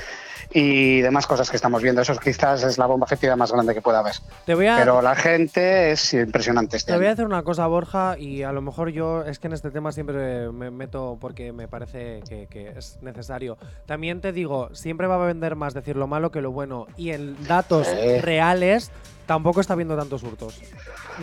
[0.54, 2.02] y demás cosas que estamos viendo.
[2.02, 4.14] Eso quizás es la bomba fétida más grande que pueda haber.
[4.46, 7.66] Te voy a, Pero la gente es impresionante este te voy a hacer una cosa,
[7.66, 11.52] Borja, y a lo mejor yo es que en este tema siempre me meto porque
[11.52, 13.56] me parece que, que es necesario.
[13.86, 17.10] También te digo, siempre va a vender más decir lo malo que lo bueno, y
[17.10, 18.18] en datos Sí.
[18.20, 18.90] reales
[19.26, 20.60] tampoco está viendo tantos hurtos.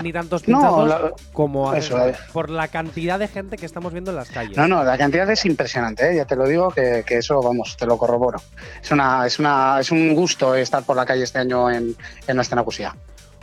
[0.04, 1.98] Ni tantos No, la- como eso
[2.32, 4.56] por la cantidad de gente que estamos viendo en las calles.
[4.56, 6.16] No, no, la cantidad es impresionante, ¿eh?
[6.16, 8.40] ya te lo digo, que, que eso, vamos, te lo corroboro.
[8.82, 11.96] Es, una, es, una, es un gusto estar por la calle este año en,
[12.28, 12.44] en la.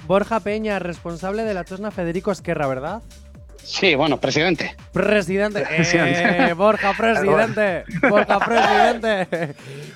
[0.07, 3.03] Borja Peña, responsable de la Chosna Federico Esquerra, ¿verdad?
[3.67, 4.77] Sí, bueno, presidente.
[4.93, 5.61] Presidente.
[5.77, 6.51] Presidente.
[6.51, 7.85] Eh, Borja, presidente.
[8.09, 9.55] Borja, presidente.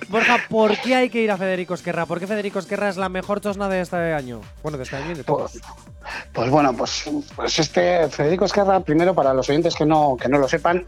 [0.08, 2.04] Borja, ¿por qué hay que ir a Federico Esquerra?
[2.04, 4.40] ¿Por qué Federico Esquerra es la mejor chosna de este año?
[4.62, 5.52] Bueno, de este año y de todos.
[5.52, 5.62] Pues,
[6.32, 10.38] pues bueno, pues, pues este Federico Esquerra, primero para los oyentes que no, que no
[10.38, 10.84] lo sepan,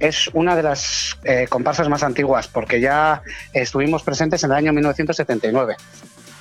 [0.00, 3.22] es una de las eh, comparsas más antiguas, porque ya
[3.52, 5.76] estuvimos presentes en el año 1979.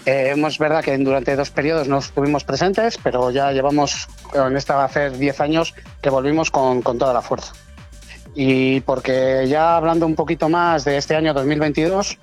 [0.06, 4.76] Eh, es verdad que durante dos periodos no estuvimos presentes, pero ya llevamos, en esta
[4.76, 7.54] va a hacer 10 años que volvimos con, con toda la fuerza.
[8.36, 12.18] Y porque ya hablando un poquito más de este año 2022,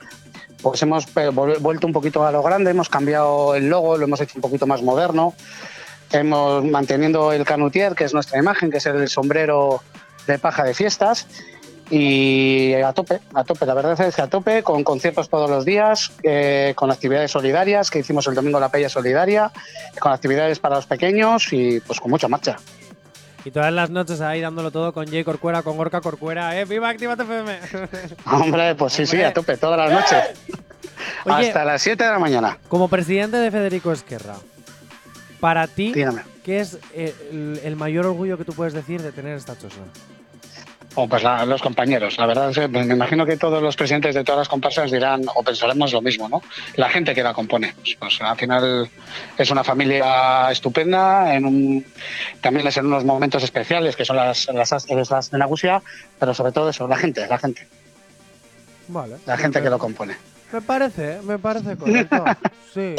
[0.62, 4.20] pues hemos eh, vuelto un poquito a lo grande, hemos cambiado el logo, lo hemos
[4.20, 5.34] hecho un poquito más moderno,
[6.12, 9.82] hemos manteniendo el canutier, que es nuestra imagen, que es el sombrero
[10.26, 11.26] de paja de fiestas,
[11.90, 15.64] y a tope, a tope, la verdad es que a tope, con conciertos todos los
[15.64, 19.50] días, eh, con actividades solidarias, que hicimos el domingo la Peña Solidaria,
[19.98, 22.56] con actividades para los pequeños y pues con mucha marcha.
[23.44, 26.64] Y todas las noches ahí dándolo todo con Jay Corcuera, con Gorka Corcuera, ¿eh?
[26.64, 27.58] ¡Viva Actívate FM!
[28.26, 30.38] Hombre, pues sí, sí, a tope, todas las noches.
[31.24, 31.48] Oye.
[31.48, 32.58] Hasta las 7 de la mañana.
[32.68, 34.36] Como presidente de Federico Esquerra,
[35.40, 36.22] para ti, Dígame.
[36.44, 39.84] ¿qué es el, el mayor orgullo que tú puedes decir de tener esta chosna?
[40.96, 42.18] O pues la- los compañeros.
[42.18, 45.22] La verdad es que me imagino que todos los presidentes de todas las comparsas dirán
[45.34, 46.42] o pensaremos lo mismo, ¿no?
[46.74, 47.72] La gente que la compone.
[47.76, 48.90] Pues, pues, al final
[49.38, 51.86] es una familia estupenda, en un,
[52.40, 55.80] también es en unos momentos especiales que son las las, las, las de Nagusia,
[56.18, 57.68] pero sobre todo eso, la gente, la gente,
[58.88, 59.16] Vale.
[59.26, 60.16] la gente que lo compone.
[60.52, 62.24] Me parece, me parece correcto.
[62.74, 62.94] Sí.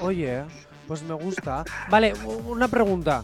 [0.00, 0.42] Oye,
[0.88, 1.62] pues me gusta.
[1.88, 2.14] Vale,
[2.46, 3.22] una pregunta.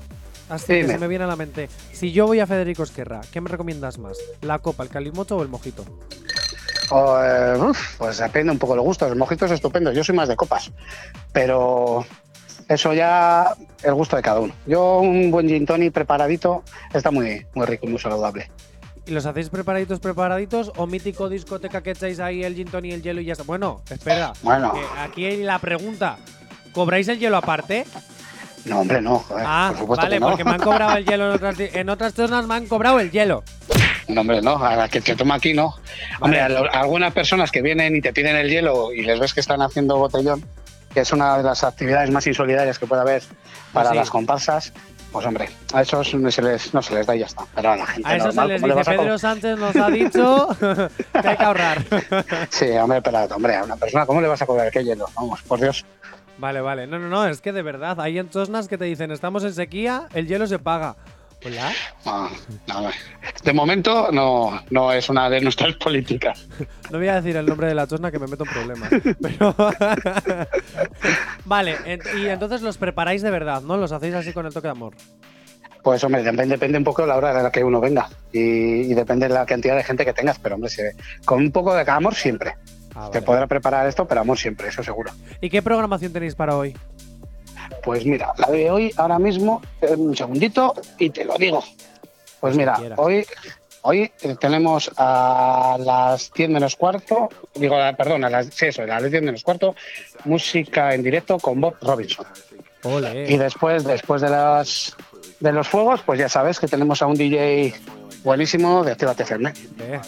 [0.49, 1.69] Así que se me viene a la mente.
[1.93, 4.19] Si yo voy a Federico Esquerra, ¿qué me recomiendas más?
[4.43, 5.85] ¿La copa, el calimocho o el mojito?
[6.93, 9.09] Eh, uf, pues depende un poco de los gustos.
[9.09, 9.95] Los mojitos estupendos.
[9.95, 10.71] Yo soy más de copas.
[11.33, 12.05] Pero
[12.69, 14.55] eso ya el gusto de cada uno.
[14.67, 18.51] Yo un buen gin tonic preparadito está muy, muy rico y muy saludable.
[19.07, 20.73] ¿Y los hacéis preparaditos, preparaditos?
[20.77, 23.45] ¿O mítico discoteca que echáis ahí el gin tonic el hielo y ya está?
[23.45, 24.33] Bueno, espera.
[24.43, 24.73] Bueno.
[24.73, 26.17] que aquí hay la pregunta.
[26.73, 27.85] ¿Cobráis el hielo aparte?
[28.65, 29.19] No, hombre, no.
[29.19, 30.29] joder, ah, por supuesto vale, que no.
[30.29, 33.11] porque me han cobrado el hielo en otras, en otras zonas, me han cobrado el
[33.11, 33.43] hielo.
[34.09, 34.57] No, hombre, no.
[34.65, 35.75] A la que te toma aquí, no.
[36.21, 39.19] Hombre, a, lo- a algunas personas que vienen y te piden el hielo y les
[39.21, 40.45] ves que están haciendo botellón,
[40.93, 43.23] que es una de las actividades más insolidarias que puede haber
[43.73, 43.97] para sí.
[43.97, 44.73] las comparsas,
[45.13, 47.45] pues hombre, a esos no se les, no se les da y ya está.
[47.55, 49.77] Pero a la gente A eso se normal, les ¿cómo le dice, Pedro Sánchez nos
[49.77, 50.49] ha dicho
[51.23, 51.85] que hay que ahorrar.
[52.51, 55.07] Sí, hombre, pero hombre, a una persona, ¿cómo le vas a cobrar qué hielo?
[55.17, 55.85] Vamos, por Dios.
[56.39, 56.87] Vale, vale.
[56.87, 59.55] No, no, no, es que de verdad, hay en Tosnas que te dicen, estamos en
[59.55, 60.97] sequía, el hielo se paga.
[61.47, 61.73] Hola.
[62.07, 62.31] No,
[62.69, 62.91] no,
[63.45, 66.47] de momento no, no es una de nuestras políticas.
[66.91, 68.89] No voy a decir el nombre de la Tosna que me meto en problemas.
[69.23, 69.55] Pero.
[71.45, 71.77] vale,
[72.17, 73.77] y entonces los preparáis de verdad, ¿no?
[73.77, 74.95] Los hacéis así con el toque de amor.
[75.83, 78.41] Pues hombre, depende, depende un poco de la hora de la que uno venga y,
[78.91, 81.75] y depende de la cantidad de gente que tengas, pero hombre, se- con un poco
[81.75, 82.55] de amor siempre.
[82.95, 83.23] Ah, Te vale.
[83.23, 85.11] podrá preparar esto, pero amor siempre, eso seguro.
[85.41, 86.77] ¿Y qué programación tenéis para hoy?
[87.83, 91.63] Pues mira, la de hoy, ahora mismo, eh, un segundito y te lo digo.
[92.41, 93.27] Pues mira, hoy,
[93.83, 98.87] hoy eh, tenemos a las 10 menos cuarto, digo, perdón, a las, sí, eso, a
[98.87, 99.75] las 10 menos cuarto,
[100.25, 102.27] música en directo con Bob Robinson.
[102.83, 103.31] Ole.
[103.31, 104.95] Y después, después de las
[105.41, 107.75] de los fuegos, pues ya sabes que tenemos a un DJ
[108.23, 109.53] buenísimo de Activa FM.
[109.81, 110.01] Eh.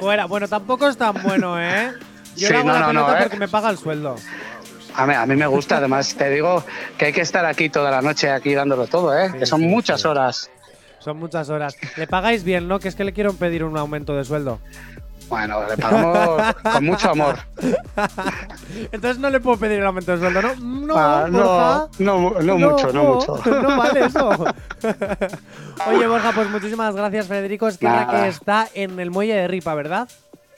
[0.00, 1.92] Bueno, tampoco es tan bueno, ¿eh?
[2.38, 3.16] Yo Sí, hago no, la no, no, ¿eh?
[3.22, 4.16] porque me paga el sueldo.
[4.94, 6.64] A mí, a mí me gusta, además te digo
[6.96, 9.32] que hay que estar aquí toda la noche aquí dándolo todo, ¿eh?
[9.38, 10.50] que son sí, muchas horas.
[10.98, 11.76] Son muchas horas.
[11.96, 12.80] Le pagáis bien, ¿no?
[12.80, 14.58] Que es que le quiero pedir un aumento de sueldo.
[15.28, 17.38] Bueno, le pagamos con mucho amor.
[18.92, 20.54] Entonces no le puedo pedir el aumento de sueldo, ¿no?
[20.56, 23.36] No, Ah, no, no, no mucho, no mucho.
[23.46, 24.30] No vale eso.
[25.88, 27.68] Oye, Borja, pues muchísimas gracias, Federico.
[27.68, 30.08] Es que que está en el muelle de Ripa, ¿verdad?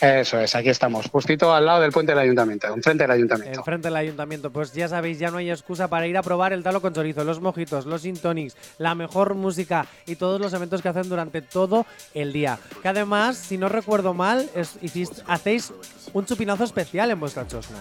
[0.00, 3.58] Eso es, aquí estamos, justito al lado del puente del ayuntamiento, enfrente del ayuntamiento.
[3.60, 4.50] Enfrente del ayuntamiento.
[4.50, 7.22] Pues ya sabéis, ya no hay excusa para ir a probar el talo con chorizo,
[7.22, 11.42] los mojitos, los gin tonics, la mejor música y todos los eventos que hacen durante
[11.42, 11.84] todo
[12.14, 12.58] el día.
[12.80, 15.70] Que además, si no recuerdo mal, es- hiciste- hacéis
[16.14, 17.78] un chupinazo especial en vuestra chosna.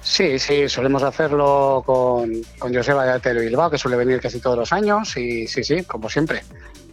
[0.00, 4.56] Sí, sí, solemos hacerlo con, con Joseba de Atero Bilbao, que suele venir casi todos
[4.56, 6.42] los años, y sí, sí, como siempre.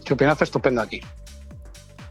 [0.04, 1.00] Chupinazo estupendo aquí.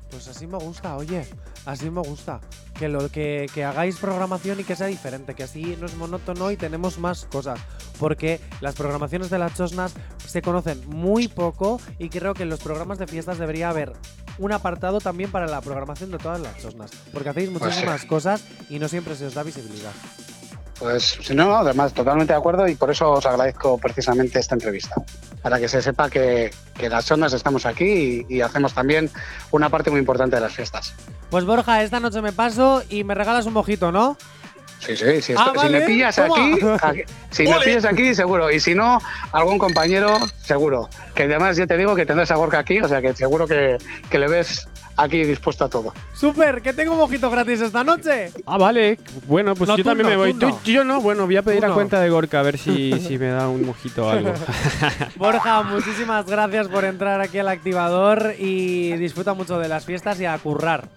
[0.09, 1.25] Pues así me gusta, oye,
[1.65, 2.39] así me gusta.
[2.77, 6.49] Que lo que, que hagáis programación y que sea diferente, que así no es monótono
[6.51, 7.59] y tenemos más cosas.
[7.99, 9.93] Porque las programaciones de las chosnas
[10.25, 13.93] se conocen muy poco y creo que en los programas de fiestas debería haber
[14.39, 16.89] un apartado también para la programación de todas las chosnas.
[17.13, 17.65] Porque hacéis Pues sí.
[17.69, 19.91] muchísimas cosas y no siempre se os da visibilidad.
[20.81, 24.95] Pues si no, además totalmente de acuerdo y por eso os agradezco precisamente esta entrevista.
[25.43, 29.09] Para que se sepa que, que las zonas estamos aquí y, y hacemos también
[29.51, 30.95] una parte muy importante de las fiestas.
[31.29, 34.17] Pues Borja, esta noche me paso y me regalas un mojito, ¿no?
[34.79, 35.35] Sí, sí, sí.
[35.37, 36.59] Ah, esto- si me pillas aquí-
[37.29, 38.49] si me pillas aquí, seguro.
[38.49, 38.99] Y si no,
[39.31, 40.89] algún compañero, seguro.
[41.13, 43.77] Que además ya te digo que tendrás a Gorka aquí, o sea que seguro que,
[44.09, 44.67] que le ves
[44.97, 45.93] aquí dispuesto a todo.
[46.13, 46.61] ¡Súper!
[46.61, 48.31] ¡Que tengo un mojito gratis esta noche!
[48.45, 48.99] Ah, vale.
[49.27, 50.33] Bueno, pues No, yo también no, me voy.
[50.33, 50.55] tú no.
[50.55, 53.17] Tú- yo no, bueno, voy a pedir a cuenta de Gorka a ver si, si
[53.17, 54.33] me da un mojito o algo.
[55.15, 60.25] Borja, muchísimas gracias por entrar aquí al activador y disfruta mucho de las fiestas y
[60.25, 60.87] a currar.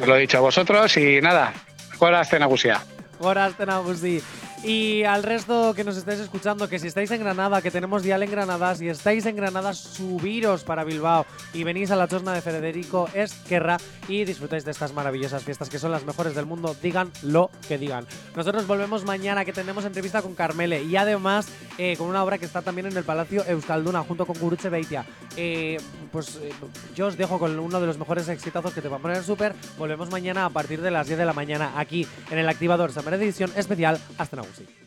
[0.00, 1.52] Os lo he dicho a vosotros y nada,
[1.98, 2.80] fuera cena Gusia.
[3.20, 4.20] Horas Tenagusi.
[4.64, 8.22] Y al resto que nos estáis escuchando, que si estáis en Granada, que tenemos dial
[8.22, 12.42] en Granada, si estáis en Granada, subiros para Bilbao y venís a la chosna de
[12.42, 17.10] Federico Esquerra y disfrutáis de estas maravillosas fiestas que son las mejores del mundo, digan
[17.22, 18.06] lo que digan.
[18.36, 22.44] Nosotros volvemos mañana que tenemos entrevista con Carmele y además eh, con una obra que
[22.44, 25.04] está también en el Palacio Euskalduna junto con Gurutze Beitia.
[25.36, 25.78] Eh,
[26.12, 26.52] pues eh,
[26.94, 29.54] yo os dejo con uno de los mejores exitazos que te va a poner súper.
[29.76, 33.14] Volvemos mañana a partir de las 10 de la mañana aquí en el activador Summer
[33.14, 34.81] Edition especial Hasta Nagusi.